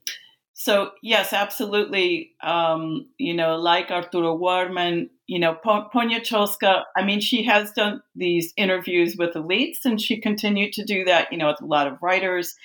so 0.59 0.91
yes, 1.03 1.33
absolutely. 1.33 2.31
Um, 2.41 3.07
you 3.19 3.35
know, 3.35 3.57
like 3.57 3.91
Arturo 3.91 4.33
Warman, 4.33 5.09
you 5.27 5.39
know, 5.39 5.55
Poniatowska. 5.63 6.83
I 6.95 7.03
mean, 7.03 7.19
she 7.19 7.43
has 7.43 7.71
done 7.71 8.01
these 8.15 8.53
interviews 8.57 9.15
with 9.17 9.35
elites, 9.35 9.85
and 9.85 10.01
she 10.01 10.19
continued 10.19 10.73
to 10.73 10.83
do 10.83 11.05
that. 11.05 11.31
You 11.31 11.37
know, 11.37 11.47
with 11.47 11.61
a 11.61 11.65
lot 11.65 11.85
of 11.85 12.01
writers, 12.01 12.55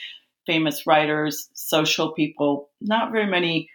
famous 0.47 0.87
writers, 0.87 1.49
social 1.55 2.13
people. 2.13 2.71
Not 2.81 3.13
very 3.13 3.27
many 3.27 3.71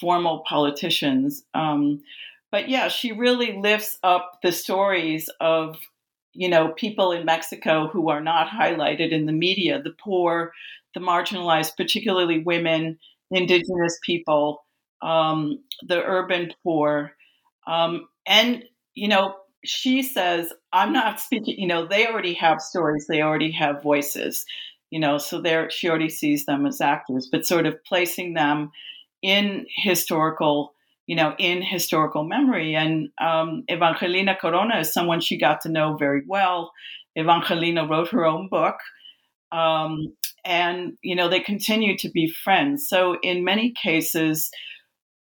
formal 0.00 0.44
politicians, 0.46 1.44
um, 1.54 2.02
but 2.50 2.68
yeah, 2.68 2.88
she 2.88 3.12
really 3.12 3.58
lifts 3.58 3.98
up 4.02 4.38
the 4.42 4.52
stories 4.52 5.28
of 5.40 5.78
you 6.32 6.48
know 6.48 6.68
people 6.68 7.12
in 7.12 7.24
Mexico 7.24 7.88
who 7.88 8.08
are 8.10 8.20
not 8.20 8.48
highlighted 8.48 9.10
in 9.10 9.26
the 9.26 9.32
media, 9.32 9.80
the 9.82 9.94
poor, 10.02 10.52
the 10.94 11.00
marginalized, 11.00 11.76
particularly 11.76 12.38
women 12.40 12.98
indigenous 13.30 13.98
people, 14.02 14.64
um, 15.02 15.58
the 15.82 16.02
urban 16.02 16.52
poor. 16.62 17.12
Um, 17.66 18.08
and, 18.26 18.64
you 18.94 19.08
know, 19.08 19.34
she 19.64 20.02
says, 20.02 20.52
I'm 20.72 20.92
not 20.92 21.20
speaking, 21.20 21.58
you 21.58 21.66
know, 21.66 21.86
they 21.86 22.06
already 22.06 22.34
have 22.34 22.60
stories, 22.60 23.06
they 23.06 23.22
already 23.22 23.50
have 23.52 23.82
voices, 23.82 24.44
you 24.90 25.00
know, 25.00 25.18
so 25.18 25.40
there 25.40 25.70
she 25.70 25.88
already 25.88 26.10
sees 26.10 26.46
them 26.46 26.66
as 26.66 26.80
actors, 26.80 27.28
but 27.30 27.46
sort 27.46 27.66
of 27.66 27.82
placing 27.84 28.34
them 28.34 28.70
in 29.22 29.66
historical, 29.76 30.74
you 31.06 31.16
know, 31.16 31.34
in 31.38 31.62
historical 31.62 32.24
memory. 32.24 32.74
And 32.74 33.08
um, 33.20 33.64
Evangelina 33.70 34.36
Corona 34.40 34.80
is 34.80 34.92
someone 34.92 35.20
she 35.20 35.38
got 35.38 35.60
to 35.62 35.68
know 35.68 35.96
very 35.96 36.22
well. 36.26 36.72
Evangelina 37.18 37.86
wrote 37.86 38.10
her 38.10 38.24
own 38.24 38.48
book. 38.48 38.76
Um, 39.52 40.14
and 40.44 40.98
you 41.02 41.16
know 41.16 41.28
they 41.28 41.40
continue 41.40 41.96
to 41.96 42.10
be 42.10 42.28
friends 42.28 42.86
so 42.88 43.16
in 43.22 43.44
many 43.44 43.72
cases 43.72 44.50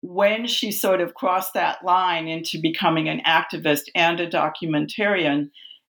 when 0.01 0.47
she 0.47 0.71
sort 0.71 0.99
of 0.99 1.13
crossed 1.13 1.53
that 1.53 1.83
line 1.83 2.27
into 2.27 2.59
becoming 2.59 3.07
an 3.07 3.21
activist 3.25 3.83
and 3.93 4.19
a 4.19 4.29
documentarian 4.29 5.49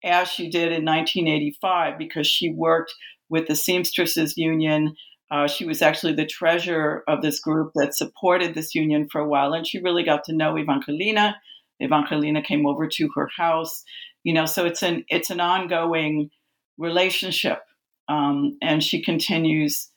as 0.05 0.29
she 0.29 0.49
did 0.49 0.71
in 0.71 0.85
1985 0.85 1.99
because 1.99 2.27
she 2.27 2.53
worked 2.53 2.95
with 3.29 3.47
the 3.47 3.57
seamstresses 3.57 4.37
union 4.37 4.95
uh, 5.29 5.49
she 5.49 5.65
was 5.65 5.83
actually 5.83 6.13
the 6.13 6.25
treasurer 6.25 7.03
of 7.09 7.21
this 7.21 7.41
group 7.41 7.73
that 7.75 7.95
supported 7.95 8.55
this 8.55 8.75
union 8.75 9.09
for 9.11 9.21
a 9.21 9.29
while 9.29 9.53
and 9.53 9.67
she 9.67 9.81
really 9.81 10.05
got 10.05 10.25
to 10.25 10.33
know 10.33 10.57
evangelina 10.59 11.37
evangelina 11.83 12.43
came 12.43 12.67
over 12.67 12.87
to 12.87 13.09
her 13.15 13.29
house 13.37 13.85
you 14.25 14.33
know 14.33 14.47
so 14.47 14.65
it's 14.65 14.83
an 14.83 15.05
it's 15.09 15.31
an 15.31 15.41
ongoing 15.41 16.31
relationship 16.79 17.61
um, 18.09 18.57
and 18.63 18.83
she 18.83 19.03
continues, 19.03 19.91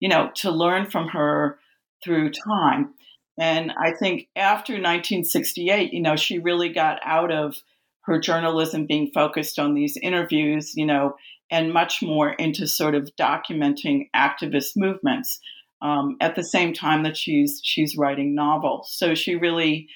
you 0.00 0.08
know, 0.08 0.30
to 0.36 0.50
learn 0.50 0.90
from 0.90 1.08
her 1.08 1.58
through 2.02 2.30
time. 2.30 2.94
And 3.38 3.72
I 3.72 3.92
think 3.92 4.28
after 4.36 4.74
1968, 4.74 5.92
you 5.92 6.02
know, 6.02 6.16
she 6.16 6.38
really 6.38 6.68
got 6.68 7.00
out 7.02 7.32
of 7.32 7.56
her 8.02 8.20
journalism 8.20 8.86
being 8.86 9.10
focused 9.12 9.58
on 9.58 9.74
these 9.74 9.96
interviews, 9.96 10.74
you 10.76 10.86
know, 10.86 11.16
and 11.50 11.72
much 11.72 12.02
more 12.02 12.32
into 12.32 12.66
sort 12.66 12.94
of 12.94 13.10
documenting 13.18 14.08
activist 14.14 14.72
movements 14.76 15.38
um, 15.82 16.16
at 16.20 16.34
the 16.34 16.44
same 16.44 16.72
time 16.72 17.02
that 17.02 17.16
she's 17.16 17.60
she's 17.62 17.96
writing 17.96 18.34
novels. 18.34 18.92
So 18.96 19.14
she 19.14 19.36
really 19.36 19.88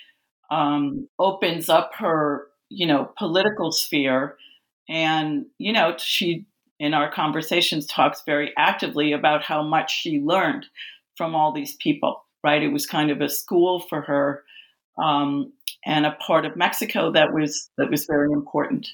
um, 0.50 1.09
opens 1.19 1.69
up 1.69 1.93
her, 1.97 2.47
you 2.69 2.87
know, 2.87 3.11
political 3.17 3.73
sphere, 3.73 4.37
and 4.88 5.47
you 5.59 5.73
know, 5.73 5.95
she 5.99 6.47
in 6.78 6.95
our 6.95 7.11
conversations 7.11 7.87
talks 7.87 8.23
very 8.25 8.52
actively 8.57 9.12
about 9.12 9.43
how 9.43 9.62
much 9.62 9.90
she 9.93 10.21
learned 10.21 10.67
from 11.17 11.35
all 11.35 11.52
these 11.52 11.75
people 11.76 12.25
right 12.45 12.62
it 12.62 12.69
was 12.69 12.87
kind 12.87 13.11
of 13.11 13.21
a 13.21 13.28
school 13.28 13.81
for 13.81 14.00
her 14.02 14.45
um, 15.02 15.52
and 15.85 16.07
a 16.07 16.12
part 16.12 16.45
of 16.45 16.57
mexico 16.57 17.11
that 17.12 17.33
was 17.33 17.71
that 17.78 17.90
was 17.90 18.07
very 18.07 18.33
important 18.33 18.88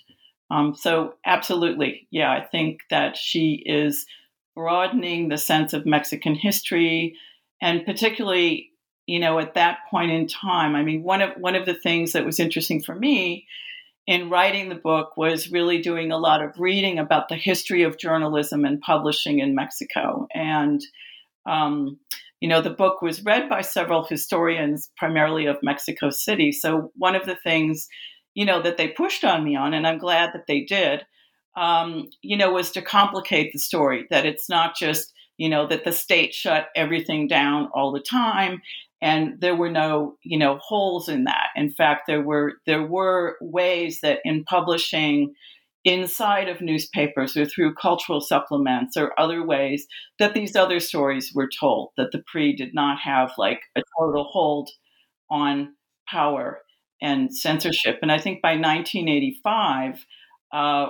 um, 0.54 0.74
so 0.74 1.14
absolutely 1.26 2.06
yeah 2.10 2.30
i 2.30 2.40
think 2.40 2.80
that 2.90 3.16
she 3.16 3.62
is 3.66 4.06
broadening 4.54 5.28
the 5.28 5.38
sense 5.38 5.72
of 5.72 5.86
mexican 5.86 6.34
history 6.34 7.16
and 7.60 7.84
particularly 7.84 8.70
you 9.06 9.18
know, 9.18 9.38
at 9.38 9.54
that 9.54 9.78
point 9.90 10.10
in 10.10 10.26
time, 10.26 10.74
I 10.74 10.82
mean, 10.82 11.02
one 11.02 11.20
of 11.20 11.32
one 11.36 11.54
of 11.54 11.66
the 11.66 11.74
things 11.74 12.12
that 12.12 12.24
was 12.24 12.40
interesting 12.40 12.82
for 12.82 12.94
me 12.94 13.46
in 14.06 14.30
writing 14.30 14.68
the 14.68 14.74
book 14.74 15.16
was 15.16 15.50
really 15.50 15.80
doing 15.80 16.10
a 16.10 16.18
lot 16.18 16.42
of 16.42 16.58
reading 16.58 16.98
about 16.98 17.28
the 17.28 17.36
history 17.36 17.82
of 17.82 17.98
journalism 17.98 18.64
and 18.64 18.80
publishing 18.80 19.38
in 19.38 19.54
Mexico. 19.54 20.26
And, 20.34 20.82
um, 21.46 21.98
you 22.40 22.48
know, 22.48 22.60
the 22.60 22.70
book 22.70 23.00
was 23.00 23.24
read 23.24 23.48
by 23.48 23.62
several 23.62 24.04
historians, 24.04 24.90
primarily 24.96 25.46
of 25.46 25.62
Mexico 25.62 26.10
City. 26.10 26.52
So, 26.52 26.90
one 26.96 27.14
of 27.14 27.26
the 27.26 27.36
things, 27.36 27.88
you 28.34 28.44
know, 28.44 28.62
that 28.62 28.76
they 28.76 28.88
pushed 28.88 29.24
on 29.24 29.44
me 29.44 29.56
on, 29.56 29.74
and 29.74 29.86
I'm 29.86 29.98
glad 29.98 30.30
that 30.34 30.46
they 30.46 30.62
did, 30.62 31.04
um, 31.56 32.08
you 32.22 32.36
know, 32.36 32.52
was 32.52 32.70
to 32.72 32.82
complicate 32.82 33.52
the 33.52 33.58
story, 33.58 34.06
that 34.10 34.26
it's 34.26 34.48
not 34.48 34.76
just, 34.76 35.12
you 35.38 35.48
know, 35.48 35.66
that 35.66 35.84
the 35.84 35.92
state 35.92 36.34
shut 36.34 36.68
everything 36.76 37.28
down 37.28 37.68
all 37.74 37.92
the 37.92 38.00
time 38.00 38.60
and 39.04 39.38
there 39.40 39.54
were 39.54 39.70
no 39.70 40.16
you 40.22 40.38
know 40.38 40.58
holes 40.58 41.08
in 41.08 41.24
that. 41.24 41.48
In 41.54 41.70
fact 41.70 42.04
there 42.06 42.22
were 42.22 42.54
there 42.66 42.82
were 42.86 43.36
ways 43.40 44.00
that 44.00 44.20
in 44.24 44.44
publishing 44.44 45.34
inside 45.84 46.48
of 46.48 46.62
newspapers 46.62 47.36
or 47.36 47.44
through 47.44 47.74
cultural 47.74 48.22
supplements 48.22 48.96
or 48.96 49.12
other 49.20 49.44
ways 49.46 49.86
that 50.18 50.32
these 50.32 50.56
other 50.56 50.80
stories 50.80 51.32
were 51.34 51.50
told 51.60 51.90
that 51.98 52.10
the 52.10 52.22
PRI 52.26 52.52
did 52.56 52.74
not 52.74 52.98
have 52.98 53.32
like 53.36 53.60
a 53.76 53.82
total 53.98 54.24
hold 54.24 54.70
on 55.30 55.74
power 56.08 56.62
and 57.04 57.34
censorship. 57.36 57.98
And 58.02 58.10
i 58.10 58.18
think 58.18 58.42
by 58.42 58.52
1985 58.52 60.06
uh, 60.52 60.86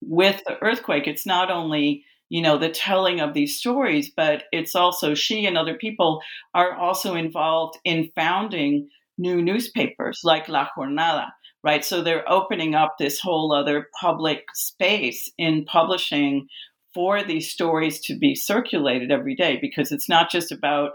with 0.00 0.42
the 0.46 0.56
earthquake 0.62 1.06
it's 1.06 1.26
not 1.26 1.50
only 1.50 2.04
you 2.28 2.42
know 2.42 2.58
the 2.58 2.68
telling 2.68 3.20
of 3.20 3.34
these 3.34 3.58
stories 3.58 4.10
but 4.16 4.44
it's 4.52 4.74
also 4.74 5.14
she 5.14 5.46
and 5.46 5.56
other 5.56 5.74
people 5.74 6.20
are 6.54 6.74
also 6.74 7.14
involved 7.14 7.78
in 7.84 8.10
founding 8.14 8.88
new 9.18 9.40
newspapers 9.42 10.20
like 10.24 10.48
la 10.48 10.68
jornada 10.76 11.28
right? 11.66 11.84
So 11.84 12.00
they're 12.00 12.30
opening 12.30 12.76
up 12.76 12.94
this 12.96 13.18
whole 13.18 13.52
other 13.52 13.88
public 14.00 14.44
space 14.54 15.28
in 15.36 15.64
publishing 15.64 16.46
for 16.94 17.24
these 17.24 17.50
stories 17.50 17.98
to 18.02 18.16
be 18.16 18.36
circulated 18.36 19.10
every 19.10 19.34
day 19.34 19.58
because 19.60 19.90
it's 19.90 20.08
not 20.08 20.30
just 20.30 20.52
about 20.52 20.92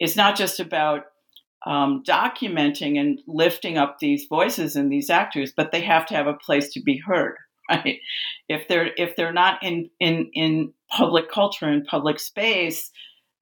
it's 0.00 0.16
not 0.16 0.36
just 0.36 0.58
about 0.58 1.04
um, 1.66 2.02
documenting 2.06 2.98
and 2.98 3.20
lifting 3.26 3.78
up 3.78 3.98
these 4.00 4.26
voices 4.28 4.76
and 4.76 4.90
these 4.90 5.10
actors 5.10 5.52
but 5.56 5.72
they 5.72 5.80
have 5.80 6.06
to 6.06 6.14
have 6.14 6.26
a 6.26 6.34
place 6.34 6.72
to 6.72 6.80
be 6.80 6.98
heard 6.98 7.36
right? 7.70 7.98
If 8.48 8.68
they're 8.68 8.90
if 8.96 9.16
they're 9.16 9.32
not 9.32 9.62
in 9.62 9.90
in 10.00 10.30
in 10.34 10.72
public 10.90 11.30
culture 11.30 11.66
and 11.66 11.84
public 11.84 12.18
space, 12.18 12.90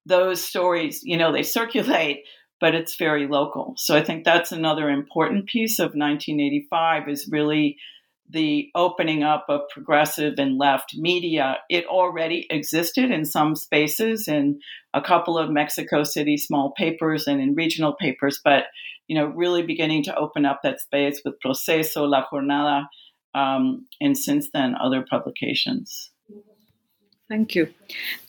those 0.07 0.43
stories, 0.43 1.01
you 1.03 1.17
know, 1.17 1.33
they 1.33 1.43
circulate, 1.43 2.25
but 2.61 2.75
it's 2.75 2.97
very 2.97 3.27
local. 3.27 3.75
So 3.77 3.97
I 3.97 4.05
think 4.05 4.25
that's 4.25 4.53
another 4.53 4.89
important 4.89 5.47
piece 5.47 5.79
of 5.79 5.93
1985 5.95 7.09
is 7.09 7.29
really 7.31 7.77
the 8.31 8.69
opening 8.75 9.23
up 9.23 9.47
of 9.49 9.63
progressive 9.73 10.35
and 10.39 10.59
left 10.59 10.95
media. 10.97 11.59
It 11.69 11.87
already 11.87 12.47
existed 12.51 13.11
in 13.11 13.25
some 13.25 13.57
spaces 13.57 14.29
in 14.29 14.61
a 14.95 15.03
couple 15.03 15.39
of 15.39 15.51
Mexico 15.51 16.05
City 16.05 16.37
small 16.37 16.73
papers 16.77 17.27
and 17.27 17.41
in 17.41 17.55
regional 17.55 17.95
papers, 17.99 18.41
but 18.43 18.65
you 19.09 19.17
know, 19.17 19.27
really 19.27 19.63
beginning 19.63 20.05
to 20.05 20.17
open 20.17 20.47
up 20.47 20.61
that 20.63 20.81
space 20.81 21.21
with 21.25 21.41
Proceso, 21.41 22.05
La 22.05 22.25
Jornada, 22.33 22.85
um, 23.35 23.87
and 24.01 24.17
since 24.17 24.49
then, 24.53 24.75
other 24.81 25.05
publications. 25.09 26.13
Thank 27.31 27.55
you. 27.55 27.73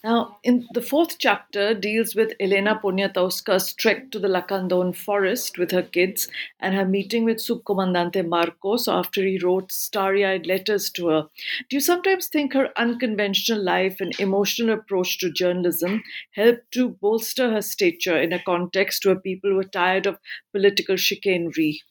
Now, 0.04 0.38
in 0.44 0.68
the 0.76 0.82
fourth 0.82 1.18
chapter 1.18 1.74
deals 1.74 2.16
with 2.16 2.34
Elena 2.40 2.80
Poniatowska's 2.82 3.74
trek 3.74 4.12
to 4.12 4.20
the 4.20 4.28
Lacandon 4.28 4.96
forest 4.96 5.58
with 5.58 5.72
her 5.72 5.82
kids 5.82 6.30
and 6.60 6.76
her 6.76 6.86
meeting 6.86 7.26
with 7.26 7.38
Subcomandante 7.38 8.26
Marcos 8.26 8.88
after 8.88 9.24
he 9.24 9.40
wrote 9.40 9.72
starry-eyed 9.72 10.46
letters 10.46 10.92
to 10.92 11.08
her. 11.08 11.28
Do 11.68 11.78
you 11.78 11.80
sometimes 11.80 12.28
think 12.28 12.54
her 12.54 12.70
unconventional 12.78 13.64
life 13.64 14.00
and 14.00 14.18
emotional 14.20 14.76
approach 14.76 15.18
to 15.18 15.32
journalism 15.32 16.04
helped 16.36 16.72
to 16.74 16.90
bolster 16.90 17.50
her 17.50 17.64
stature 17.64 18.22
in 18.22 18.32
a 18.32 18.44
context 18.44 19.04
where 19.04 19.20
people 19.20 19.56
were 19.56 19.64
tired 19.64 20.06
of 20.06 20.20
political 20.54 20.96
chicanery? 20.96 21.82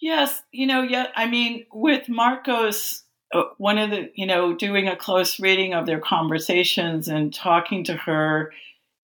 Yes, 0.00 0.42
you 0.52 0.66
know, 0.66 0.82
yeah, 0.82 1.08
I 1.16 1.26
mean, 1.26 1.66
with 1.72 2.08
Marcos, 2.08 3.02
one 3.58 3.78
of 3.78 3.90
the, 3.90 4.10
you 4.14 4.26
know, 4.26 4.54
doing 4.54 4.88
a 4.88 4.96
close 4.96 5.38
reading 5.38 5.74
of 5.74 5.86
their 5.86 6.00
conversations 6.00 7.08
and 7.08 7.32
talking 7.32 7.84
to 7.84 7.94
her, 7.94 8.52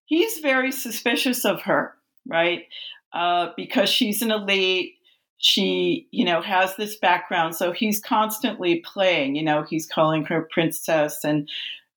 he's 0.06 0.38
very 0.38 0.72
suspicious 0.72 1.44
of 1.44 1.62
her, 1.62 1.94
right? 2.26 2.64
Uh, 3.12 3.50
because 3.56 3.88
she's 3.88 4.22
an 4.22 4.30
elite. 4.30 4.94
She, 5.38 6.08
you 6.10 6.24
know, 6.24 6.40
has 6.40 6.76
this 6.76 6.96
background. 6.96 7.54
So 7.54 7.70
he's 7.70 8.00
constantly 8.00 8.80
playing, 8.80 9.36
you 9.36 9.42
know, 9.42 9.62
he's 9.62 9.86
calling 9.86 10.24
her 10.24 10.48
princess 10.50 11.24
and 11.24 11.48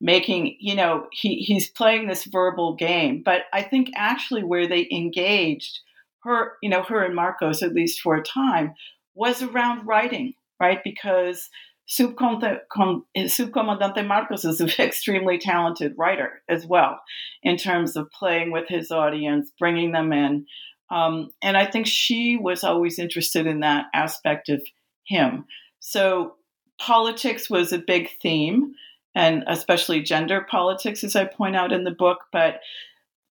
making, 0.01 0.57
you 0.59 0.75
know, 0.75 1.07
he, 1.11 1.37
he's 1.37 1.69
playing 1.69 2.07
this 2.07 2.25
verbal 2.25 2.75
game. 2.75 3.21
But 3.23 3.43
I 3.53 3.63
think 3.63 3.91
actually 3.95 4.43
where 4.43 4.67
they 4.67 4.87
engaged 4.91 5.79
her, 6.23 6.53
you 6.61 6.69
know, 6.69 6.83
her 6.83 7.03
and 7.03 7.15
Marcos, 7.15 7.63
at 7.63 7.73
least 7.73 8.01
for 8.01 8.15
a 8.15 8.23
time, 8.23 8.73
was 9.15 9.41
around 9.41 9.87
writing, 9.87 10.33
right? 10.59 10.83
Because 10.83 11.49
Subcomandante 11.89 14.05
Marcos 14.05 14.45
is 14.45 14.61
an 14.61 14.69
extremely 14.79 15.39
talented 15.39 15.95
writer 15.97 16.43
as 16.47 16.65
well, 16.65 17.01
in 17.41 17.57
terms 17.57 17.95
of 17.95 18.11
playing 18.11 18.51
with 18.51 18.67
his 18.67 18.91
audience, 18.91 19.51
bringing 19.57 19.91
them 19.91 20.13
in. 20.13 20.45
Um, 20.91 21.31
and 21.43 21.57
I 21.57 21.65
think 21.65 21.87
she 21.87 22.37
was 22.37 22.63
always 22.63 22.99
interested 22.99 23.47
in 23.47 23.61
that 23.61 23.85
aspect 23.93 24.49
of 24.49 24.61
him. 25.05 25.45
So 25.79 26.35
politics 26.79 27.49
was 27.49 27.73
a 27.73 27.79
big 27.79 28.09
theme, 28.21 28.73
and 29.15 29.43
especially 29.47 30.01
gender 30.01 30.45
politics, 30.49 31.03
as 31.03 31.15
I 31.15 31.25
point 31.25 31.55
out 31.55 31.71
in 31.71 31.83
the 31.83 31.91
book. 31.91 32.19
But 32.31 32.59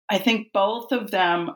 I 0.10 0.18
think 0.18 0.52
both 0.54 0.92
of 0.92 1.12
them 1.12 1.52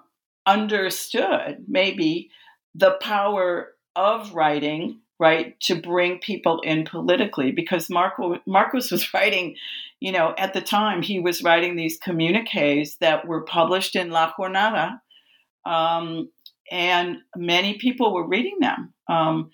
understood 0.45 1.65
maybe 1.67 2.29
the 2.75 2.97
power 3.01 3.69
of 3.95 4.33
writing 4.33 4.99
right 5.19 5.59
to 5.61 5.75
bring 5.75 6.19
people 6.19 6.59
in 6.61 6.85
politically 6.85 7.51
because 7.51 7.89
Marco, 7.89 8.39
marcos 8.45 8.91
was 8.91 9.07
writing 9.13 9.55
you 9.99 10.11
know 10.11 10.33
at 10.37 10.53
the 10.53 10.61
time 10.61 11.01
he 11.01 11.19
was 11.19 11.43
writing 11.43 11.75
these 11.75 11.99
communiques 11.99 12.97
that 12.97 13.27
were 13.27 13.41
published 13.41 13.95
in 13.95 14.09
la 14.09 14.31
jornada 14.33 14.99
um, 15.65 16.29
and 16.71 17.17
many 17.35 17.77
people 17.77 18.13
were 18.13 18.27
reading 18.27 18.57
them. 18.59 18.93
Um, 19.07 19.51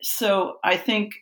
so 0.00 0.58
i 0.62 0.76
think 0.76 1.12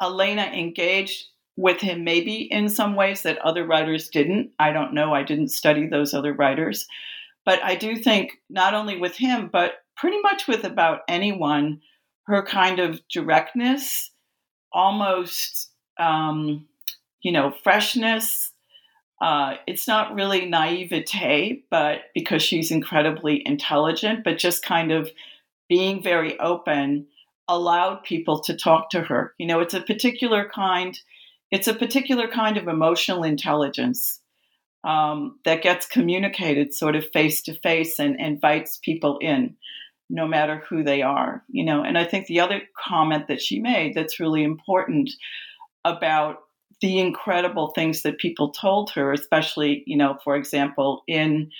elena 0.00 0.42
engaged 0.42 1.24
with 1.56 1.80
him 1.80 2.04
maybe 2.04 2.48
in 2.50 2.68
some 2.68 2.94
ways 2.94 3.22
that 3.22 3.38
other 3.38 3.66
writers 3.66 4.08
didn't. 4.08 4.50
I 4.58 4.72
don't 4.72 4.94
know. 4.94 5.12
I 5.12 5.22
didn't 5.22 5.48
study 5.48 5.86
those 5.86 6.14
other 6.14 6.32
writers. 6.32 6.86
But 7.44 7.62
I 7.62 7.74
do 7.74 7.96
think 7.96 8.32
not 8.48 8.74
only 8.74 8.98
with 8.98 9.16
him, 9.16 9.50
but 9.52 9.74
pretty 9.96 10.20
much 10.20 10.48
with 10.48 10.64
about 10.64 11.00
anyone, 11.08 11.80
her 12.26 12.42
kind 12.42 12.78
of 12.78 13.00
directness, 13.08 14.10
almost, 14.72 15.70
um, 15.98 16.66
you 17.22 17.32
know, 17.32 17.52
freshness. 17.62 18.52
Uh, 19.20 19.54
it's 19.66 19.86
not 19.86 20.14
really 20.14 20.46
naivete, 20.46 21.62
but 21.70 22.00
because 22.14 22.42
she's 22.42 22.70
incredibly 22.70 23.42
intelligent, 23.46 24.24
but 24.24 24.38
just 24.38 24.64
kind 24.64 24.90
of 24.90 25.10
being 25.68 26.02
very 26.02 26.38
open 26.40 27.06
allowed 27.48 28.02
people 28.02 28.40
to 28.40 28.56
talk 28.56 28.90
to 28.90 29.00
her. 29.02 29.34
You 29.38 29.46
know, 29.46 29.60
it's 29.60 29.74
a 29.74 29.80
particular 29.80 30.50
kind, 30.52 30.98
it's 31.50 31.68
a 31.68 31.74
particular 31.74 32.28
kind 32.28 32.56
of 32.56 32.68
emotional 32.68 33.22
intelligence 33.22 34.20
um, 34.84 35.38
that 35.44 35.62
gets 35.62 35.86
communicated 35.86 36.74
sort 36.74 36.96
of 36.96 37.08
face 37.12 37.42
to 37.42 37.54
face 37.60 37.98
and 37.98 38.20
invites 38.20 38.78
people 38.82 39.18
in 39.18 39.56
no 40.10 40.26
matter 40.26 40.62
who 40.68 40.82
they 40.82 41.02
are 41.02 41.42
you 41.48 41.64
know? 41.64 41.82
And 41.82 41.98
i 41.98 42.04
think 42.04 42.26
the 42.26 42.40
other 42.40 42.62
comment 42.76 43.28
that 43.28 43.42
she 43.42 43.60
made 43.60 43.94
that's 43.94 44.20
really 44.20 44.42
important 44.42 45.10
about 45.84 46.38
the 46.80 46.98
incredible 46.98 47.68
things 47.68 48.02
that 48.02 48.18
people 48.18 48.50
told 48.50 48.90
her 48.90 49.12
especially 49.12 49.82
you 49.86 49.96
know 49.96 50.18
for 50.24 50.36
example 50.36 51.02
in 51.06 51.50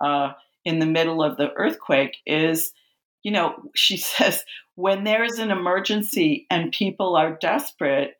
uh, 0.00 0.32
in 0.64 0.80
the 0.80 0.86
middle 0.86 1.22
of 1.22 1.36
the 1.36 1.52
earthquake 1.52 2.16
is 2.26 2.72
you 3.22 3.30
know 3.30 3.54
she 3.74 3.96
says 3.96 4.44
when 4.74 5.04
there's 5.04 5.38
an 5.38 5.50
emergency 5.50 6.46
and 6.50 6.72
people 6.72 7.16
are 7.16 7.38
desperate 7.40 8.14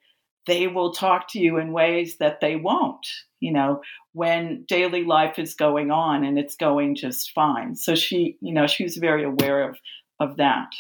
they 0.47 0.67
will 0.67 0.93
talk 0.93 1.29
to 1.29 1.39
you 1.39 1.59
in 1.59 1.73
ways 1.73 2.19
that 2.19 2.41
they 2.41 2.57
won't 2.57 3.07
you 3.41 3.53
know 3.53 3.81
when 4.13 4.65
daily 4.69 5.05
life 5.05 5.39
is 5.39 5.55
going 5.55 5.91
on 5.91 6.25
and 6.25 6.39
it's 6.39 6.57
going 6.57 6.95
just 6.95 7.33
fine 7.33 7.75
so 7.77 7.95
she 7.95 8.37
you 8.41 8.53
know 8.53 8.67
she 8.67 8.85
was 8.85 8.97
very 8.97 9.25
aware 9.25 9.69
of 9.69 9.79
of 10.21 10.37
that 10.37 10.71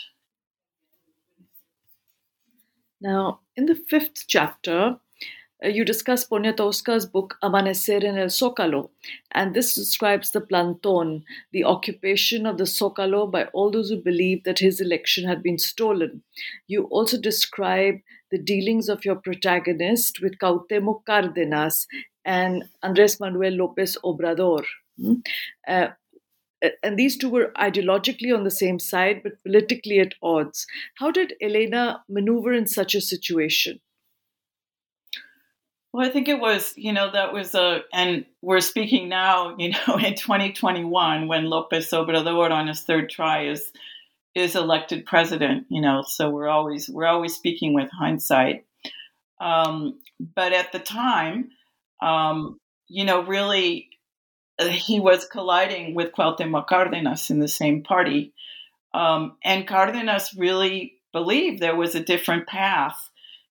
now 3.01 3.41
in 3.57 3.67
the 3.67 3.75
fifth 3.75 4.25
chapter 4.27 4.97
uh, 5.65 5.69
you 5.69 5.85
discuss 5.85 6.27
Poniatowska's 6.27 7.07
book 7.07 7.39
Amanecer 7.43 8.03
en 8.03 8.19
el 8.19 8.29
Zócalo, 8.29 8.91
and 9.31 9.55
this 9.55 9.75
describes 9.77 10.33
the 10.33 10.41
plantón, 10.41 11.23
the 11.53 11.63
occupation 11.65 12.47
of 12.47 12.59
the 12.59 12.65
Zócalo 12.65 13.31
by 13.31 13.45
all 13.53 13.71
those 13.71 13.91
who 13.91 13.97
believed 13.97 14.45
that 14.45 14.59
his 14.59 14.81
election 14.81 15.29
had 15.29 15.43
been 15.43 15.59
stolen. 15.59 16.23
You 16.67 16.85
also 16.85 17.21
describe 17.21 18.01
the 18.33 18.39
dealings 18.39 18.89
of 18.89 19.05
your 19.05 19.17
protagonist 19.17 20.21
with 20.21 20.39
Cuauhtémoc 20.39 21.05
Cárdenas 21.05 21.87
and 22.25 22.65
Andrés 22.83 23.21
Manuel 23.21 23.53
López 23.53 23.97
Obrador. 24.03 24.65
Hmm? 25.01 25.15
Uh, 25.69 25.89
and 26.83 26.99
these 26.99 27.17
two 27.19 27.29
were 27.29 27.53
ideologically 27.57 28.35
on 28.35 28.45
the 28.45 28.51
same 28.51 28.79
side 28.79 29.21
but 29.23 29.43
politically 29.43 30.01
at 30.01 30.15
odds. 30.23 30.67
How 30.97 31.11
did 31.11 31.35
Elena 31.41 32.03
maneuver 32.09 32.53
in 32.53 32.67
such 32.67 32.95
a 32.95 33.01
situation? 33.01 33.81
Well, 35.93 36.07
I 36.07 36.11
think 36.11 36.27
it 36.29 36.41
was, 36.41 36.73
you 36.77 36.93
know, 36.93 37.11
that 37.13 37.35
was 37.35 37.55
a, 37.55 37.81
and 37.93 38.25
we're 38.41 38.61
speaking 38.61 39.11
now, 39.11 39.55
you 39.59 39.73
know, 39.73 39.97
in 40.03 40.15
2021 40.15 41.29
when 41.29 41.45
Lopez 41.45 41.91
Obrador 41.91 42.51
on 42.51 42.69
his 42.69 42.81
third 42.81 43.11
try 43.11 43.47
is 43.47 43.73
is 44.35 44.57
elected 44.57 45.05
president, 45.05 45.67
you 45.69 45.81
know, 45.81 46.03
so 46.07 46.31
we're 46.31 46.49
always 46.49 46.89
we're 46.89 47.07
always 47.07 47.35
speaking 47.35 47.75
with 47.75 47.91
hindsight. 47.91 48.65
Um, 49.41 49.99
but 50.35 50.53
at 50.53 50.73
the 50.73 50.79
time, 50.79 51.51
um, 52.01 52.59
you 52.89 53.05
know, 53.05 53.25
really, 53.25 53.89
uh, 54.59 54.69
he 54.69 55.01
was 55.01 55.27
colliding 55.27 55.95
with 55.95 56.13
Cuauhtémoc 56.13 56.67
Cárdenas 56.69 57.31
in 57.31 57.41
the 57.41 57.49
same 57.49 57.83
party, 57.83 58.33
um, 58.95 59.37
and 59.45 59.69
Cárdenas 59.69 60.39
really 60.39 60.95
believed 61.13 61.61
there 61.61 61.77
was 61.77 61.95
a 61.95 62.01
different 62.01 62.47
path, 62.47 62.97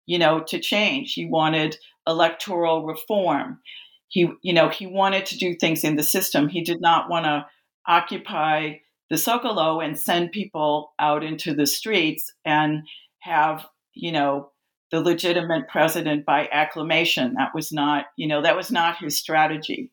you 0.06 0.17
know, 0.17 0.41
to 0.48 0.60
change. 0.60 1.13
He 1.13 1.26
wanted 1.26 1.78
electoral 2.08 2.86
reform. 2.86 3.60
He, 4.08 4.30
you 4.41 4.54
know, 4.54 4.70
he 4.70 4.88
wanted 4.88 5.26
to 5.28 5.38
do 5.38 5.56
things 5.56 5.84
in 5.84 5.96
the 5.96 6.04
system. 6.04 6.50
He 6.50 6.63
did 6.63 6.82
not 6.82 7.10
want 7.10 7.26
to 7.26 7.46
occupy 7.88 8.80
the 9.12 9.17
Zocalo 9.17 9.84
and 9.84 10.00
send 10.00 10.32
people 10.32 10.93
out 10.97 11.21
into 11.21 11.54
the 11.54 11.67
streets 11.67 12.32
and 12.45 12.84
have, 13.19 13.67
you 13.93 14.10
know, 14.10 14.52
the 14.89 15.02
legitimate 15.02 15.67
president 15.67 16.26
by 16.26 16.47
acclamation. 16.50 17.34
That 17.34 17.54
was 17.54 17.74
not, 17.74 18.06
you 18.15 18.26
know, 18.26 18.41
that 18.41 18.56
was 18.56 18.71
not 18.71 19.00
his 19.00 19.19
strategy. 19.19 19.91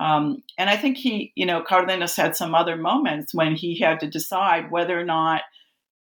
Um, 0.00 0.42
and 0.56 0.70
I 0.70 0.78
think 0.78 0.96
he, 0.96 1.30
you 1.34 1.44
know, 1.44 1.60
Cardenas 1.60 2.16
had 2.16 2.36
some 2.36 2.54
other 2.54 2.74
moments 2.74 3.34
when 3.34 3.54
he 3.54 3.78
had 3.78 4.00
to 4.00 4.08
decide 4.08 4.70
whether 4.70 4.98
or 4.98 5.04
not 5.04 5.42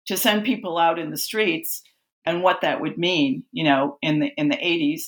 to 0.07 0.17
send 0.17 0.43
people 0.43 0.77
out 0.77 0.99
in 0.99 1.09
the 1.09 1.17
streets 1.17 1.81
and 2.25 2.43
what 2.43 2.59
that 2.61 2.81
would 2.81 2.97
mean, 2.97 3.45
you 3.53 3.63
know, 3.63 3.97
in 4.01 4.19
the 4.19 4.27
in 4.35 4.49
the 4.49 4.57
80s 4.57 5.03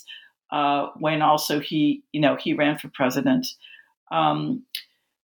uh, 0.49 0.91
when 0.97 1.21
also 1.21 1.59
he, 1.59 2.03
you 2.13 2.21
know, 2.21 2.37
he 2.37 2.53
ran 2.53 2.77
for 2.77 2.87
president. 2.87 3.47
Um, 4.13 4.63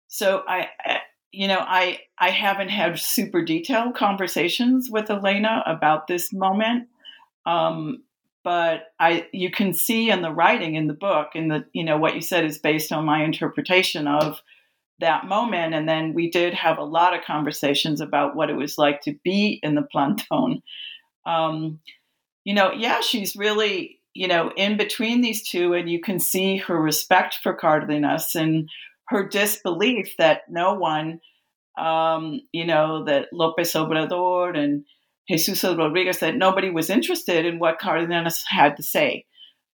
so 0.08 0.43
I, 0.47 0.69
you 1.38 1.47
know, 1.47 1.60
I 1.60 2.00
I 2.17 2.32
haven't 2.32 2.69
had 2.69 2.97
super 2.97 3.43
detailed 3.43 3.93
conversations 3.93 4.89
with 4.89 5.12
Elena 5.12 5.62
about 5.67 6.08
this 6.08 6.34
moment, 6.34 6.88
um, 7.45 8.02
but 8.43 8.86
I 9.00 9.28
you 9.32 9.52
can 9.52 9.71
see 9.73 10.10
in 10.10 10.23
the 10.23 10.32
writing 10.32 10.73
in 10.73 10.88
the 10.88 10.95
book, 10.95 11.36
and 11.36 11.52
the 11.52 11.65
you 11.73 11.84
know 11.84 11.95
what 11.95 12.15
you 12.15 12.21
said 12.21 12.43
is 12.43 12.58
based 12.58 12.91
on 12.91 13.06
my 13.06 13.23
interpretation 13.23 14.08
of 14.08 14.41
that 14.97 15.28
moment, 15.28 15.76
and 15.76 15.88
then 15.88 16.15
we 16.15 16.32
did 16.32 16.56
have 16.56 16.80
a 16.80 16.84
lot 16.84 17.15
of 17.15 17.23
conversations 17.23 18.02
about 18.02 18.36
what 18.36 18.50
it 18.50 18.56
was 18.56 18.80
like 18.80 19.02
to 19.02 19.13
be 19.23 19.60
in 19.62 19.76
the 19.76 19.88
plantón. 19.93 20.63
Um, 21.28 21.82
you 22.45 22.56
know, 22.56 22.71
yeah, 22.71 23.02
she's 23.02 23.36
really 23.36 24.00
you 24.15 24.28
know, 24.28 24.52
in 24.56 24.78
between 24.78 25.21
these 25.21 25.47
two, 25.47 25.76
and 25.76 25.88
you 25.88 26.02
can 26.02 26.19
see 26.19 26.58
her 26.58 26.82
respect 26.82 27.38
for 27.43 27.54
Cardenas 27.54 28.34
and 28.34 28.67
her 29.10 29.28
disbelief 29.28 30.15
that 30.17 30.41
no 30.50 30.74
one, 30.74 31.20
um, 31.78 32.41
you 32.52 32.65
know, 32.65 33.06
that 33.06 33.28
Lopez 33.32 33.74
Obrador 33.74 34.58
and 34.58 34.84
Jesusa 35.30 35.78
Rodriguez, 35.78 36.20
that 36.20 36.36
nobody 36.36 36.70
was 36.70 36.89
interested 36.89 37.46
in 37.46 37.60
what 37.60 37.80
Cardenas 37.80 38.43
had 38.48 38.78
to 38.78 38.84
say. 38.84 39.26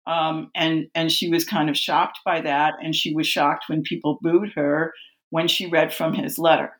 Um, 0.07 0.49
and 0.55 0.87
and 0.95 1.11
she 1.11 1.29
was 1.29 1.45
kind 1.45 1.69
of 1.69 1.77
shocked 1.77 2.19
by 2.25 2.41
that, 2.41 2.73
and 2.83 2.95
she 2.95 3.13
was 3.13 3.27
shocked 3.27 3.65
when 3.67 3.83
people 3.83 4.17
booed 4.21 4.51
her 4.55 4.93
when 5.29 5.47
she 5.47 5.67
read 5.67 5.93
from 5.93 6.13
his 6.13 6.37
letter, 6.39 6.71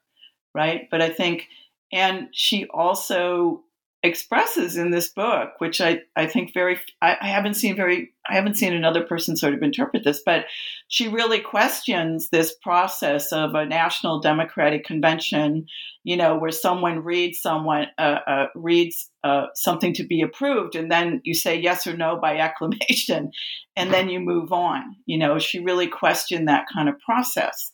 right? 0.55 0.87
But 0.89 1.01
I 1.01 1.09
think, 1.09 1.47
and 1.93 2.27
she 2.33 2.65
also 2.73 3.63
expresses 4.03 4.77
in 4.77 4.89
this 4.89 5.09
book, 5.09 5.53
which 5.59 5.79
I, 5.79 6.01
I 6.15 6.25
think 6.25 6.53
very 6.53 6.79
I, 7.01 7.17
I, 7.21 7.27
haven't 7.27 7.53
seen 7.53 7.75
very 7.75 8.11
I 8.27 8.33
haven't 8.33 8.55
seen 8.55 8.73
another 8.73 9.03
person 9.03 9.37
sort 9.37 9.53
of 9.53 9.61
interpret 9.61 10.03
this, 10.03 10.21
but 10.25 10.45
she 10.87 11.07
really 11.07 11.39
questions 11.39 12.29
this 12.29 12.53
process 12.63 13.31
of 13.31 13.53
a 13.53 13.65
national 13.65 14.19
democratic 14.19 14.85
convention, 14.85 15.67
you 16.03 16.17
know, 16.17 16.35
where 16.35 16.51
someone 16.51 17.03
reads 17.03 17.39
someone 17.41 17.87
uh, 17.99 18.19
uh, 18.25 18.47
reads 18.55 19.09
uh, 19.23 19.47
something 19.53 19.93
to 19.93 20.03
be 20.03 20.21
approved, 20.21 20.75
and 20.75 20.91
then 20.91 21.21
you 21.23 21.35
say 21.35 21.59
yes 21.59 21.85
or 21.85 21.95
no 21.95 22.17
by 22.17 22.37
acclamation, 22.39 23.31
and 23.75 23.93
then 23.93 24.09
you 24.09 24.19
move 24.19 24.51
on. 24.51 24.95
You 25.05 25.19
know, 25.19 25.37
she 25.37 25.59
really 25.59 25.87
questioned 25.87 26.47
that 26.47 26.65
kind 26.73 26.89
of 26.89 26.99
process. 26.99 27.71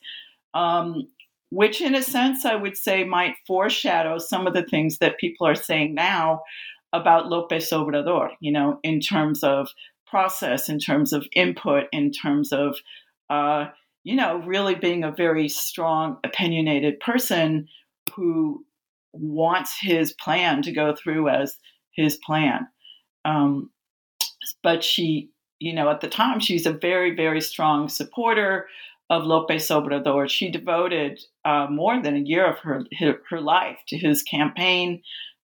Um, 0.53 1.07
which 1.49 1.81
in 1.81 1.95
a 1.95 2.03
sense 2.03 2.45
I 2.45 2.55
would 2.55 2.77
say 2.77 3.03
might 3.03 3.35
foreshadow 3.45 4.17
some 4.17 4.47
of 4.47 4.53
the 4.53 4.63
things 4.63 4.97
that 4.99 5.19
people 5.19 5.47
are 5.47 5.55
saying 5.55 5.93
now 5.93 6.41
about 6.93 7.27
Lopez 7.27 7.69
Obrador, 7.71 8.29
you 8.39 8.51
know, 8.51 8.79
in 8.83 8.99
terms 8.99 9.43
of 9.43 9.69
process, 10.05 10.69
in 10.69 10.79
terms 10.79 11.13
of 11.13 11.27
input, 11.33 11.85
in 11.91 12.11
terms 12.11 12.51
of, 12.51 12.77
uh, 13.29 13.65
you 14.03 14.15
know, 14.15 14.37
really 14.37 14.75
being 14.75 15.03
a 15.03 15.11
very 15.11 15.49
strong, 15.49 16.17
opinionated 16.23 16.99
person 16.99 17.67
who 18.15 18.65
wants 19.13 19.77
his 19.79 20.13
plan 20.13 20.61
to 20.61 20.71
go 20.71 20.95
through 20.95 21.27
as 21.27 21.57
his 21.91 22.17
plan. 22.17 22.67
Um, 23.25 23.69
but 24.63 24.83
she, 24.83 25.29
you 25.59 25.73
know, 25.73 25.89
at 25.89 26.01
the 26.01 26.07
time, 26.07 26.39
she's 26.39 26.65
a 26.65 26.71
very, 26.71 27.15
very 27.15 27.41
strong 27.41 27.89
supporter 27.89 28.67
of 29.09 29.23
Lopez 29.23 29.67
Obrador. 29.69 30.29
She 30.29 30.51
devoted 30.51 31.19
uh, 31.45 31.67
more 31.69 32.01
than 32.01 32.15
a 32.15 32.19
year 32.25 32.45
of 32.45 32.59
her, 32.59 32.83
her, 32.99 33.21
her 33.29 33.41
life 33.41 33.77
to 33.87 33.97
his 33.97 34.21
campaign. 34.23 35.01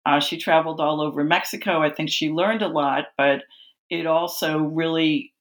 Uh, 0.05 0.19
she 0.19 0.37
traveled 0.37 0.79
all 0.79 1.01
over 1.01 1.23
Mexico. 1.23 1.81
I 1.81 1.91
think 1.91 2.09
she 2.09 2.29
learned 2.29 2.63
a 2.63 2.67
lot, 2.67 3.05
but 3.17 3.43
it 3.89 4.07
also 4.07 4.57
really 4.59 5.33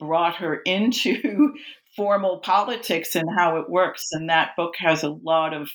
brought 0.00 0.36
her 0.36 0.56
into 0.66 1.54
formal 1.94 2.38
politics 2.38 3.14
and 3.14 3.28
how 3.36 3.56
it 3.56 3.68
works. 3.68 4.08
And 4.12 4.30
that 4.30 4.56
book 4.56 4.74
has 4.78 5.02
a 5.02 5.10
lot 5.10 5.52
of 5.52 5.70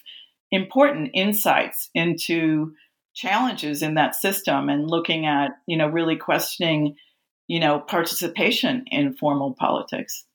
important 0.52 1.12
insights 1.14 1.90
into 1.94 2.74
challenges 3.16 3.84
in 3.84 3.96
that 3.96 4.16
system 4.16 4.70
and 4.70 4.90
looking 4.90 5.26
at, 5.26 5.52
you 5.68 5.78
know, 5.78 5.88
really 5.88 6.16
questioning, 6.16 6.96
you 7.48 7.60
know, 7.60 7.80
participation 7.80 8.86
in 8.88 9.16
formal 9.16 9.54
politics 9.60 10.26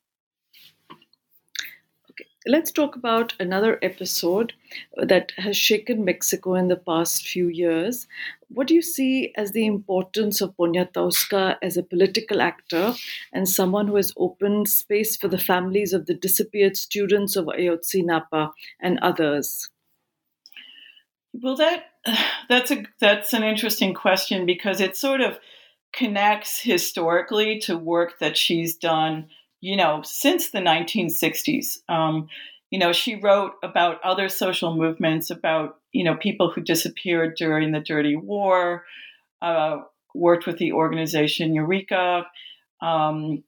let's 2.48 2.72
talk 2.72 2.96
about 2.96 3.34
another 3.38 3.78
episode 3.82 4.54
that 4.96 5.32
has 5.36 5.56
shaken 5.56 6.04
Mexico 6.04 6.54
in 6.54 6.68
the 6.68 6.76
past 6.76 7.28
few 7.28 7.48
years. 7.48 8.08
What 8.48 8.66
do 8.66 8.74
you 8.74 8.80
see 8.80 9.32
as 9.36 9.52
the 9.52 9.66
importance 9.66 10.40
of 10.40 10.56
Poniatowska 10.56 11.56
as 11.62 11.76
a 11.76 11.82
political 11.82 12.40
actor 12.40 12.94
and 13.32 13.46
someone 13.46 13.86
who 13.86 13.96
has 13.96 14.14
opened 14.16 14.68
space 14.68 15.14
for 15.16 15.28
the 15.28 15.38
families 15.38 15.92
of 15.92 16.06
the 16.06 16.14
disappeared 16.14 16.76
students 16.76 17.36
of 17.36 17.46
Ayotzinapa 17.46 18.52
and 18.80 18.98
others? 19.00 19.68
Well, 21.34 21.56
that 21.56 21.84
that's 22.48 22.70
a 22.70 22.84
that's 22.98 23.34
an 23.34 23.42
interesting 23.42 23.92
question 23.92 24.46
because 24.46 24.80
it 24.80 24.96
sort 24.96 25.20
of 25.20 25.38
connects 25.92 26.60
historically 26.62 27.58
to 27.60 27.76
work 27.76 28.18
that 28.20 28.36
she's 28.36 28.76
done 28.76 29.28
you 29.60 29.76
know, 29.76 30.02
since 30.04 30.50
the 30.50 30.58
1960s. 30.58 31.78
Um, 31.88 32.28
you 32.70 32.78
know, 32.78 32.92
she 32.92 33.16
wrote 33.16 33.52
about 33.62 34.02
other 34.04 34.28
social 34.28 34.76
movements, 34.76 35.30
about, 35.30 35.76
you 35.92 36.04
know, 36.04 36.16
people 36.16 36.50
who 36.50 36.60
disappeared 36.60 37.34
during 37.36 37.72
the 37.72 37.80
Dirty 37.80 38.14
War, 38.14 38.84
uh, 39.40 39.78
worked 40.14 40.46
with 40.46 40.58
the 40.58 40.72
organization 40.72 41.54
Eureka. 41.54 42.26
Um, 42.82 43.44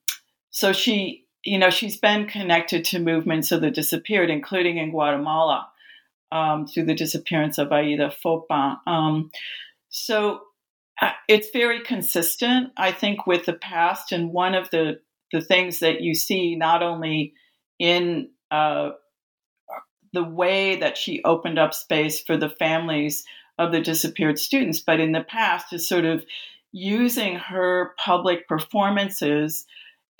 so 0.50 0.72
she, 0.72 1.26
you 1.44 1.58
know, 1.58 1.70
she's 1.70 1.98
been 1.98 2.26
connected 2.26 2.84
to 2.86 2.98
movements 2.98 3.52
of 3.52 3.60
the 3.60 3.70
disappeared, 3.70 4.30
including 4.30 4.78
in 4.78 4.90
Guatemala 4.90 5.68
um, 6.32 6.66
through 6.66 6.84
the 6.84 6.94
disappearance 6.94 7.58
of 7.58 7.68
Alaíde 7.68 8.12
Foppa. 8.24 8.78
Um, 8.86 9.30
so 9.90 10.40
uh, 11.00 11.12
it's 11.28 11.50
very 11.50 11.80
consistent, 11.80 12.70
I 12.76 12.92
think, 12.92 13.26
with 13.26 13.46
the 13.46 13.54
past. 13.54 14.12
And 14.12 14.32
one 14.32 14.54
of 14.54 14.70
the 14.70 15.00
the 15.32 15.40
things 15.40 15.80
that 15.80 16.00
you 16.00 16.14
see 16.14 16.56
not 16.56 16.82
only 16.82 17.34
in 17.78 18.28
uh, 18.50 18.90
the 20.12 20.24
way 20.24 20.76
that 20.76 20.96
she 20.96 21.22
opened 21.24 21.58
up 21.58 21.72
space 21.72 22.20
for 22.20 22.36
the 22.36 22.50
families 22.50 23.24
of 23.58 23.72
the 23.72 23.80
disappeared 23.80 24.38
students, 24.38 24.80
but 24.80 25.00
in 25.00 25.12
the 25.12 25.22
past 25.22 25.72
is 25.72 25.86
sort 25.86 26.04
of, 26.04 26.24
using 26.72 27.36
her 27.36 27.94
public 27.96 28.46
performances 28.48 29.66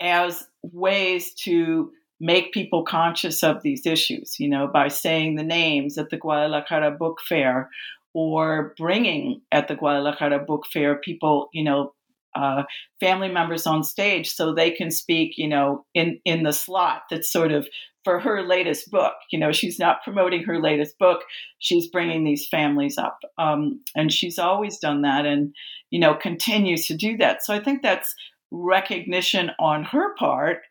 as 0.00 0.46
ways 0.62 1.34
to 1.34 1.92
make 2.18 2.52
people 2.52 2.82
conscious 2.82 3.42
of 3.42 3.62
these 3.62 3.86
issues, 3.86 4.38
you 4.38 4.48
know, 4.48 4.66
by 4.66 4.88
saying 4.88 5.36
the 5.36 5.42
names 5.42 5.96
at 5.96 6.10
the 6.10 6.16
Guadalajara 6.16 6.90
Book 6.90 7.18
Fair 7.26 7.70
or 8.12 8.74
bringing 8.76 9.40
at 9.52 9.68
the 9.68 9.76
Guadalajara 9.76 10.40
Book 10.40 10.66
Fair 10.70 10.96
people, 10.96 11.48
you 11.52 11.62
know, 11.62 11.94
uh, 12.34 12.64
family 13.00 13.28
members 13.28 13.66
on 13.66 13.82
stage 13.82 14.30
so 14.30 14.54
they 14.54 14.70
can 14.70 14.90
speak, 14.90 15.36
you 15.36 15.48
know, 15.48 15.84
in 15.94 16.20
in 16.24 16.42
the 16.42 16.52
slot 16.52 17.02
that's 17.10 17.30
sort 17.30 17.52
of 17.52 17.68
for 18.04 18.18
her 18.18 18.42
latest 18.42 18.90
book. 18.90 19.14
You 19.30 19.38
know, 19.38 19.52
she's 19.52 19.78
not 19.78 20.02
promoting 20.02 20.44
her 20.44 20.60
latest 20.60 20.98
book; 20.98 21.22
she's 21.58 21.88
bringing 21.88 22.24
these 22.24 22.46
families 22.46 22.98
up, 22.98 23.20
um, 23.38 23.80
and 23.94 24.12
she's 24.12 24.38
always 24.38 24.78
done 24.78 25.02
that, 25.02 25.26
and 25.26 25.54
you 25.90 25.98
know, 25.98 26.14
continues 26.14 26.86
to 26.86 26.96
do 26.96 27.16
that. 27.18 27.44
So 27.44 27.54
I 27.54 27.60
think 27.60 27.82
that's 27.82 28.14
recognition 28.50 29.50
on 29.58 29.84
her 29.84 30.14
part 30.16 30.62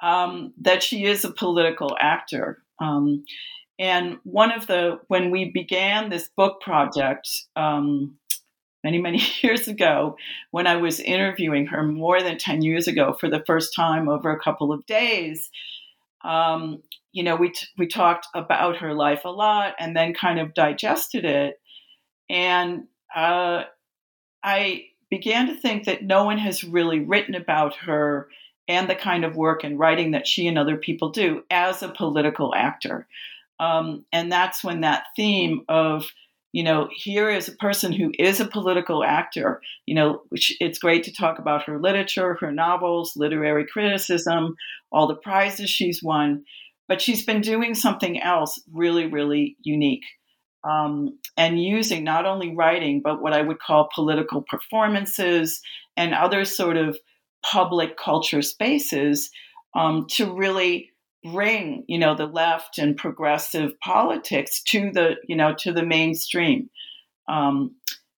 um, 0.00 0.52
that 0.60 0.82
she 0.82 1.04
is 1.04 1.24
a 1.24 1.32
political 1.32 1.96
actor. 2.00 2.62
Um, 2.80 3.24
and 3.78 4.18
one 4.24 4.52
of 4.52 4.66
the 4.66 5.00
when 5.08 5.30
we 5.30 5.50
began 5.50 6.10
this 6.10 6.28
book 6.36 6.60
project 6.60 7.28
um, 7.56 8.16
many, 8.84 8.98
many 8.98 9.22
years 9.42 9.68
ago 9.68 10.16
when 10.50 10.66
I 10.66 10.76
was 10.76 11.00
interviewing 11.00 11.66
her 11.66 11.82
more 11.82 12.22
than 12.22 12.38
10 12.38 12.62
years 12.62 12.88
ago 12.88 13.16
for 13.18 13.28
the 13.28 13.42
first 13.46 13.74
time 13.74 14.08
over 14.08 14.30
a 14.30 14.40
couple 14.40 14.72
of 14.72 14.86
days. 14.86 15.50
Um, 16.24 16.82
you 17.12 17.22
know, 17.22 17.36
we, 17.36 17.50
t- 17.50 17.66
we 17.76 17.86
talked 17.86 18.26
about 18.34 18.78
her 18.78 18.94
life 18.94 19.24
a 19.24 19.28
lot 19.28 19.74
and 19.78 19.96
then 19.96 20.14
kind 20.14 20.38
of 20.38 20.54
digested 20.54 21.24
it. 21.24 21.60
And 22.30 22.84
uh, 23.14 23.64
I 24.42 24.84
began 25.10 25.48
to 25.48 25.54
think 25.54 25.84
that 25.84 26.02
no 26.02 26.24
one 26.24 26.38
has 26.38 26.64
really 26.64 27.00
written 27.00 27.34
about 27.34 27.74
her 27.76 28.28
and 28.68 28.88
the 28.88 28.94
kind 28.94 29.24
of 29.24 29.36
work 29.36 29.64
and 29.64 29.78
writing 29.78 30.12
that 30.12 30.26
she 30.26 30.46
and 30.46 30.56
other 30.56 30.76
people 30.76 31.10
do 31.10 31.42
as 31.50 31.82
a 31.82 31.88
political 31.88 32.54
actor. 32.54 33.06
Um, 33.60 34.06
and 34.12 34.32
that's 34.32 34.64
when 34.64 34.80
that 34.80 35.04
theme 35.14 35.64
of 35.68 36.06
you 36.52 36.62
know, 36.62 36.88
here 36.94 37.30
is 37.30 37.48
a 37.48 37.56
person 37.56 37.92
who 37.92 38.12
is 38.18 38.40
a 38.40 38.46
political 38.46 39.02
actor. 39.02 39.60
You 39.86 39.94
know, 39.94 40.22
which 40.28 40.56
it's 40.60 40.78
great 40.78 41.04
to 41.04 41.12
talk 41.12 41.38
about 41.38 41.64
her 41.64 41.80
literature, 41.80 42.36
her 42.40 42.52
novels, 42.52 43.14
literary 43.16 43.66
criticism, 43.66 44.54
all 44.90 45.06
the 45.06 45.16
prizes 45.16 45.70
she's 45.70 46.02
won, 46.02 46.44
but 46.88 47.00
she's 47.00 47.24
been 47.24 47.40
doing 47.40 47.74
something 47.74 48.20
else 48.20 48.60
really, 48.72 49.06
really 49.06 49.56
unique. 49.62 50.04
Um, 50.64 51.18
and 51.36 51.60
using 51.60 52.04
not 52.04 52.24
only 52.24 52.54
writing, 52.54 53.00
but 53.02 53.20
what 53.20 53.32
I 53.32 53.42
would 53.42 53.58
call 53.58 53.88
political 53.92 54.42
performances 54.42 55.60
and 55.96 56.14
other 56.14 56.44
sort 56.44 56.76
of 56.76 56.96
public 57.42 57.96
culture 57.96 58.42
spaces 58.42 59.30
um, 59.74 60.06
to 60.10 60.32
really 60.32 60.91
bring 61.24 61.84
you 61.88 61.98
know 61.98 62.14
the 62.14 62.26
left 62.26 62.78
and 62.78 62.96
progressive 62.96 63.78
politics 63.80 64.62
to 64.62 64.90
the 64.90 65.16
you 65.26 65.36
know 65.36 65.54
to 65.58 65.72
the 65.72 65.84
mainstream 65.84 66.70
um, 67.28 67.74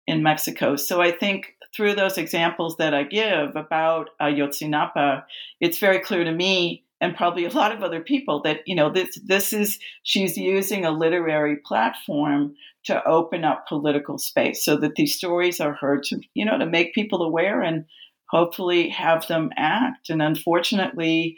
in 0.06 0.22
Mexico. 0.22 0.76
So 0.76 1.00
I 1.00 1.10
think 1.10 1.54
through 1.74 1.94
those 1.94 2.18
examples 2.18 2.76
that 2.76 2.94
I 2.94 3.02
give 3.02 3.56
about 3.56 4.10
Ayotzinapa, 4.20 5.24
it's 5.60 5.78
very 5.78 5.98
clear 5.98 6.24
to 6.24 6.32
me 6.32 6.84
and 7.00 7.16
probably 7.16 7.44
a 7.44 7.50
lot 7.50 7.72
of 7.72 7.82
other 7.82 8.00
people 8.00 8.40
that 8.42 8.60
you 8.66 8.74
know 8.74 8.90
this 8.90 9.18
this 9.24 9.52
is 9.52 9.78
she's 10.02 10.36
using 10.36 10.84
a 10.84 10.90
literary 10.90 11.56
platform 11.56 12.54
to 12.84 13.06
open 13.06 13.44
up 13.44 13.66
political 13.68 14.18
space 14.18 14.64
so 14.64 14.76
that 14.76 14.94
these 14.94 15.14
stories 15.14 15.60
are 15.60 15.74
heard 15.74 16.02
to 16.04 16.20
you 16.34 16.44
know 16.44 16.58
to 16.58 16.66
make 16.66 16.94
people 16.94 17.22
aware 17.22 17.60
and 17.60 17.84
hopefully 18.30 18.88
have 18.88 19.26
them 19.28 19.50
act 19.56 20.08
and 20.08 20.22
unfortunately 20.22 21.36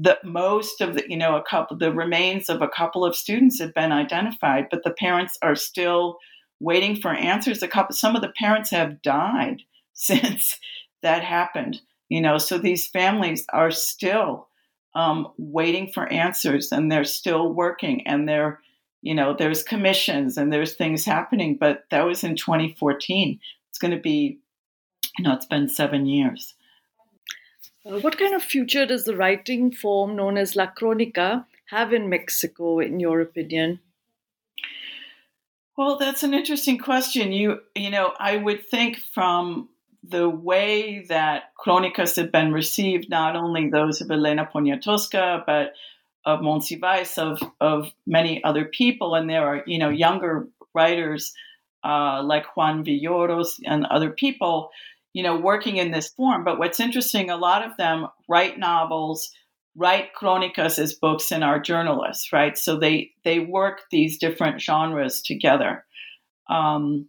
the 0.00 0.18
most 0.24 0.80
of 0.80 0.94
the 0.94 1.04
you 1.08 1.16
know 1.16 1.36
a 1.36 1.42
couple 1.42 1.76
the 1.76 1.92
remains 1.92 2.48
of 2.48 2.62
a 2.62 2.68
couple 2.68 3.04
of 3.04 3.14
students 3.14 3.60
have 3.60 3.74
been 3.74 3.92
identified 3.92 4.66
but 4.70 4.82
the 4.82 4.92
parents 4.92 5.36
are 5.42 5.54
still 5.54 6.18
waiting 6.62 6.94
for 6.94 7.10
answers. 7.10 7.62
A 7.62 7.68
couple 7.68 7.94
some 7.94 8.16
of 8.16 8.22
the 8.22 8.32
parents 8.38 8.70
have 8.70 9.02
died 9.02 9.62
since 9.92 10.58
that 11.02 11.22
happened 11.22 11.80
you 12.08 12.20
know 12.20 12.38
so 12.38 12.56
these 12.58 12.86
families 12.88 13.44
are 13.52 13.70
still 13.70 14.48
um, 14.94 15.28
waiting 15.38 15.90
for 15.92 16.12
answers 16.12 16.72
and 16.72 16.90
they're 16.90 17.04
still 17.04 17.52
working 17.52 18.06
and 18.06 18.28
they're 18.28 18.60
you 19.02 19.14
know 19.14 19.34
there's 19.38 19.62
commissions 19.62 20.36
and 20.36 20.52
there's 20.52 20.74
things 20.74 21.04
happening 21.04 21.56
but 21.58 21.84
that 21.90 22.06
was 22.06 22.24
in 22.24 22.36
2014 22.36 23.38
it's 23.68 23.78
going 23.78 23.90
to 23.90 24.00
be 24.00 24.38
you 25.18 25.24
know 25.24 25.32
it's 25.34 25.46
been 25.46 25.68
seven 25.68 26.06
years 26.06 26.54
what 27.82 28.18
kind 28.18 28.34
of 28.34 28.42
future 28.42 28.86
does 28.86 29.04
the 29.04 29.16
writing 29.16 29.72
form 29.72 30.16
known 30.16 30.36
as 30.36 30.56
La 30.56 30.66
Cronica 30.66 31.46
have 31.66 31.92
in 31.92 32.08
Mexico, 32.08 32.78
in 32.78 33.00
your 33.00 33.20
opinion? 33.20 33.80
Well, 35.76 35.96
that's 35.96 36.22
an 36.22 36.34
interesting 36.34 36.78
question. 36.78 37.32
You, 37.32 37.60
you 37.74 37.90
know, 37.90 38.12
I 38.18 38.36
would 38.36 38.66
think 38.66 38.98
from 38.98 39.68
the 40.02 40.28
way 40.28 41.06
that 41.08 41.54
Crónicas 41.58 42.16
have 42.16 42.32
been 42.32 42.52
received, 42.52 43.08
not 43.08 43.36
only 43.36 43.70
those 43.70 44.00
of 44.00 44.10
Elena 44.10 44.48
Poniatowska, 44.52 45.44
but 45.46 45.72
of 46.26 46.40
Monsiváis, 46.40 47.16
of, 47.16 47.40
of 47.60 47.90
many 48.06 48.44
other 48.44 48.66
people, 48.66 49.14
and 49.14 49.28
there 49.28 49.46
are, 49.46 49.62
you 49.66 49.78
know, 49.78 49.88
younger 49.88 50.48
writers 50.74 51.32
uh, 51.82 52.22
like 52.22 52.56
Juan 52.56 52.84
Villoro 52.84 53.44
and 53.64 53.86
other 53.86 54.10
people 54.10 54.70
you 55.12 55.22
know, 55.22 55.36
working 55.36 55.76
in 55.76 55.90
this 55.90 56.08
form. 56.08 56.44
But 56.44 56.58
what's 56.58 56.80
interesting, 56.80 57.30
a 57.30 57.36
lot 57.36 57.66
of 57.66 57.76
them 57.76 58.06
write 58.28 58.58
novels, 58.58 59.30
write 59.76 60.14
crónicas 60.18 60.78
as 60.78 60.94
books, 60.94 61.30
and 61.32 61.42
are 61.42 61.60
journalists, 61.60 62.32
right? 62.32 62.56
So 62.56 62.76
they 62.76 63.12
they 63.24 63.38
work 63.38 63.82
these 63.90 64.18
different 64.18 64.60
genres 64.60 65.22
together. 65.22 65.84
Um, 66.48 67.08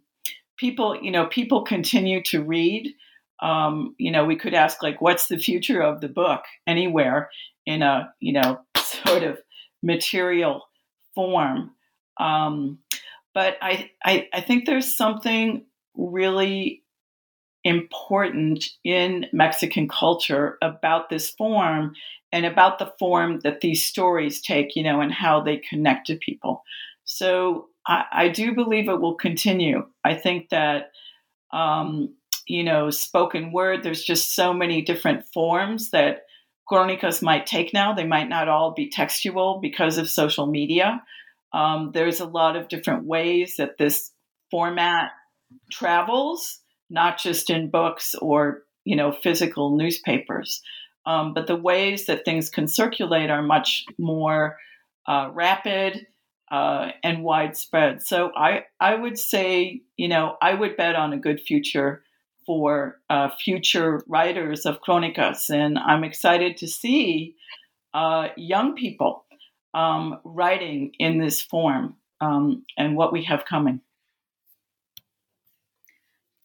people, 0.56 0.96
you 1.00 1.10
know, 1.10 1.26
people 1.26 1.62
continue 1.62 2.22
to 2.24 2.42
read. 2.42 2.94
Um, 3.40 3.96
you 3.98 4.12
know, 4.12 4.24
we 4.24 4.36
could 4.36 4.54
ask 4.54 4.82
like, 4.82 5.00
what's 5.00 5.26
the 5.26 5.38
future 5.38 5.82
of 5.82 6.00
the 6.00 6.08
book 6.08 6.44
anywhere 6.66 7.30
in 7.66 7.82
a 7.82 8.12
you 8.20 8.32
know 8.32 8.60
sort 8.76 9.22
of 9.22 9.38
material 9.82 10.62
form. 11.14 11.72
Um, 12.18 12.78
but 13.34 13.56
I, 13.62 13.90
I 14.04 14.28
I 14.32 14.40
think 14.40 14.66
there's 14.66 14.96
something 14.96 15.64
really 15.96 16.81
important 17.64 18.64
in 18.84 19.26
Mexican 19.32 19.88
culture 19.88 20.58
about 20.62 21.08
this 21.08 21.30
form 21.30 21.94
and 22.32 22.46
about 22.46 22.78
the 22.78 22.92
form 22.98 23.40
that 23.40 23.60
these 23.60 23.84
stories 23.84 24.40
take, 24.40 24.74
you 24.74 24.82
know, 24.82 25.00
and 25.00 25.12
how 25.12 25.40
they 25.40 25.58
connect 25.58 26.06
to 26.06 26.16
people. 26.16 26.62
So 27.04 27.68
I, 27.86 28.04
I 28.12 28.28
do 28.28 28.54
believe 28.54 28.88
it 28.88 29.00
will 29.00 29.14
continue. 29.14 29.86
I 30.04 30.14
think 30.14 30.48
that, 30.48 30.90
um, 31.52 32.14
you 32.46 32.64
know, 32.64 32.90
spoken 32.90 33.52
word, 33.52 33.82
there's 33.82 34.02
just 34.02 34.34
so 34.34 34.52
many 34.52 34.82
different 34.82 35.24
forms 35.32 35.90
that 35.90 36.22
Crónicas 36.70 37.22
might 37.22 37.46
take 37.46 37.72
now. 37.74 37.92
They 37.92 38.06
might 38.06 38.28
not 38.28 38.48
all 38.48 38.72
be 38.72 38.88
textual 38.88 39.60
because 39.60 39.98
of 39.98 40.08
social 40.08 40.46
media. 40.46 41.02
Um, 41.52 41.90
there's 41.92 42.20
a 42.20 42.26
lot 42.26 42.56
of 42.56 42.68
different 42.68 43.04
ways 43.04 43.56
that 43.58 43.76
this 43.78 44.10
format 44.50 45.10
travels 45.70 46.61
not 46.92 47.18
just 47.18 47.50
in 47.50 47.70
books 47.70 48.14
or 48.14 48.62
you 48.84 48.94
know 48.94 49.12
physical 49.12 49.76
newspapers, 49.76 50.62
um, 51.06 51.34
but 51.34 51.46
the 51.46 51.56
ways 51.56 52.06
that 52.06 52.24
things 52.24 52.50
can 52.50 52.68
circulate 52.68 53.30
are 53.30 53.42
much 53.42 53.84
more 53.98 54.58
uh, 55.08 55.30
rapid 55.32 56.06
uh, 56.50 56.90
and 57.02 57.24
widespread. 57.24 58.02
So 58.02 58.30
I 58.36 58.64
I 58.78 58.94
would 58.94 59.18
say 59.18 59.82
you 59.96 60.08
know 60.08 60.36
I 60.40 60.54
would 60.54 60.76
bet 60.76 60.94
on 60.94 61.12
a 61.12 61.18
good 61.18 61.40
future 61.40 62.04
for 62.46 63.00
uh, 63.08 63.30
future 63.42 64.02
writers 64.06 64.66
of 64.66 64.80
Crónicas, 64.80 65.50
and 65.50 65.78
I'm 65.78 66.04
excited 66.04 66.56
to 66.58 66.68
see 66.68 67.36
uh, 67.94 68.28
young 68.36 68.74
people 68.74 69.24
um, 69.74 70.18
writing 70.24 70.92
in 70.98 71.18
this 71.18 71.40
form 71.40 71.96
um, 72.20 72.64
and 72.76 72.96
what 72.96 73.12
we 73.12 73.24
have 73.24 73.44
coming. 73.44 73.80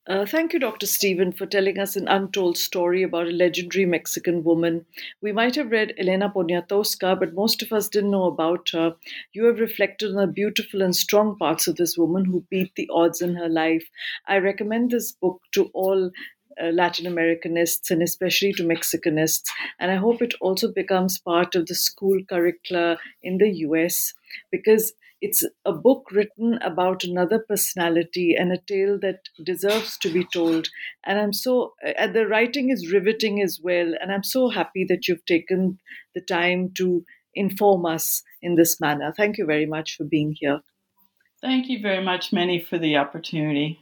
Uh, 0.07 0.25
thank 0.25 0.53
you, 0.53 0.59
Dr. 0.59 0.87
Stephen, 0.87 1.33
for 1.33 1.45
telling 1.45 1.77
us 1.77 1.97
an 1.97 2.07
untold 2.07 2.57
story 2.57 3.03
about 3.03 3.27
a 3.27 3.31
legendary 3.31 3.85
Mexican 3.85 4.41
woman. 4.43 4.85
We 5.21 5.33
might 5.33 5.55
have 5.55 5.69
read 5.69 5.93
Elena 5.97 6.29
Poniatowska, 6.29 7.19
but 7.19 7.33
most 7.33 7.61
of 7.61 7.73
us 7.73 7.89
didn't 7.89 8.11
know 8.11 8.23
about 8.23 8.69
her. 8.71 8.95
You 9.33 9.43
have 9.45 9.59
reflected 9.59 10.11
on 10.11 10.15
the 10.15 10.27
beautiful 10.27 10.81
and 10.81 10.95
strong 10.95 11.37
parts 11.37 11.67
of 11.67 11.75
this 11.75 11.97
woman 11.97 12.23
who 12.23 12.45
beat 12.49 12.73
the 12.75 12.89
odds 12.91 13.21
in 13.21 13.35
her 13.35 13.49
life. 13.49 13.85
I 14.27 14.37
recommend 14.37 14.91
this 14.91 15.11
book 15.11 15.41
to 15.53 15.65
all 15.73 16.11
uh, 16.61 16.67
Latin 16.67 17.05
Americanists 17.05 17.91
and 17.91 18.01
especially 18.01 18.53
to 18.53 18.63
Mexicanists. 18.63 19.49
And 19.79 19.91
I 19.91 19.95
hope 19.95 20.21
it 20.21 20.33
also 20.39 20.71
becomes 20.71 21.19
part 21.19 21.53
of 21.55 21.67
the 21.67 21.75
school 21.75 22.19
curricula 22.29 22.97
in 23.21 23.37
the 23.39 23.49
US 23.49 24.13
because 24.51 24.93
it's 25.21 25.43
a 25.65 25.73
book 25.73 26.07
written 26.11 26.59
about 26.61 27.03
another 27.03 27.39
personality 27.39 28.35
and 28.37 28.51
a 28.51 28.57
tale 28.67 28.99
that 28.99 29.19
deserves 29.43 29.97
to 29.99 30.09
be 30.09 30.25
told. 30.31 30.69
And 31.05 31.19
I'm 31.19 31.33
so, 31.33 31.73
and 31.97 32.13
the 32.13 32.27
writing 32.27 32.69
is 32.69 32.91
riveting 32.91 33.41
as 33.41 33.59
well. 33.61 33.93
And 33.99 34.11
I'm 34.11 34.23
so 34.23 34.49
happy 34.49 34.85
that 34.89 35.07
you've 35.07 35.25
taken 35.25 35.79
the 36.13 36.21
time 36.21 36.71
to 36.77 37.03
inform 37.33 37.85
us 37.85 38.21
in 38.41 38.55
this 38.55 38.79
manner. 38.79 39.13
Thank 39.15 39.37
you 39.37 39.45
very 39.45 39.65
much 39.65 39.95
for 39.95 40.03
being 40.03 40.35
here. 40.37 40.61
Thank 41.41 41.69
you 41.69 41.81
very 41.81 42.03
much, 42.03 42.33
Minnie, 42.33 42.63
for 42.63 42.77
the 42.77 42.97
opportunity. 42.97 43.79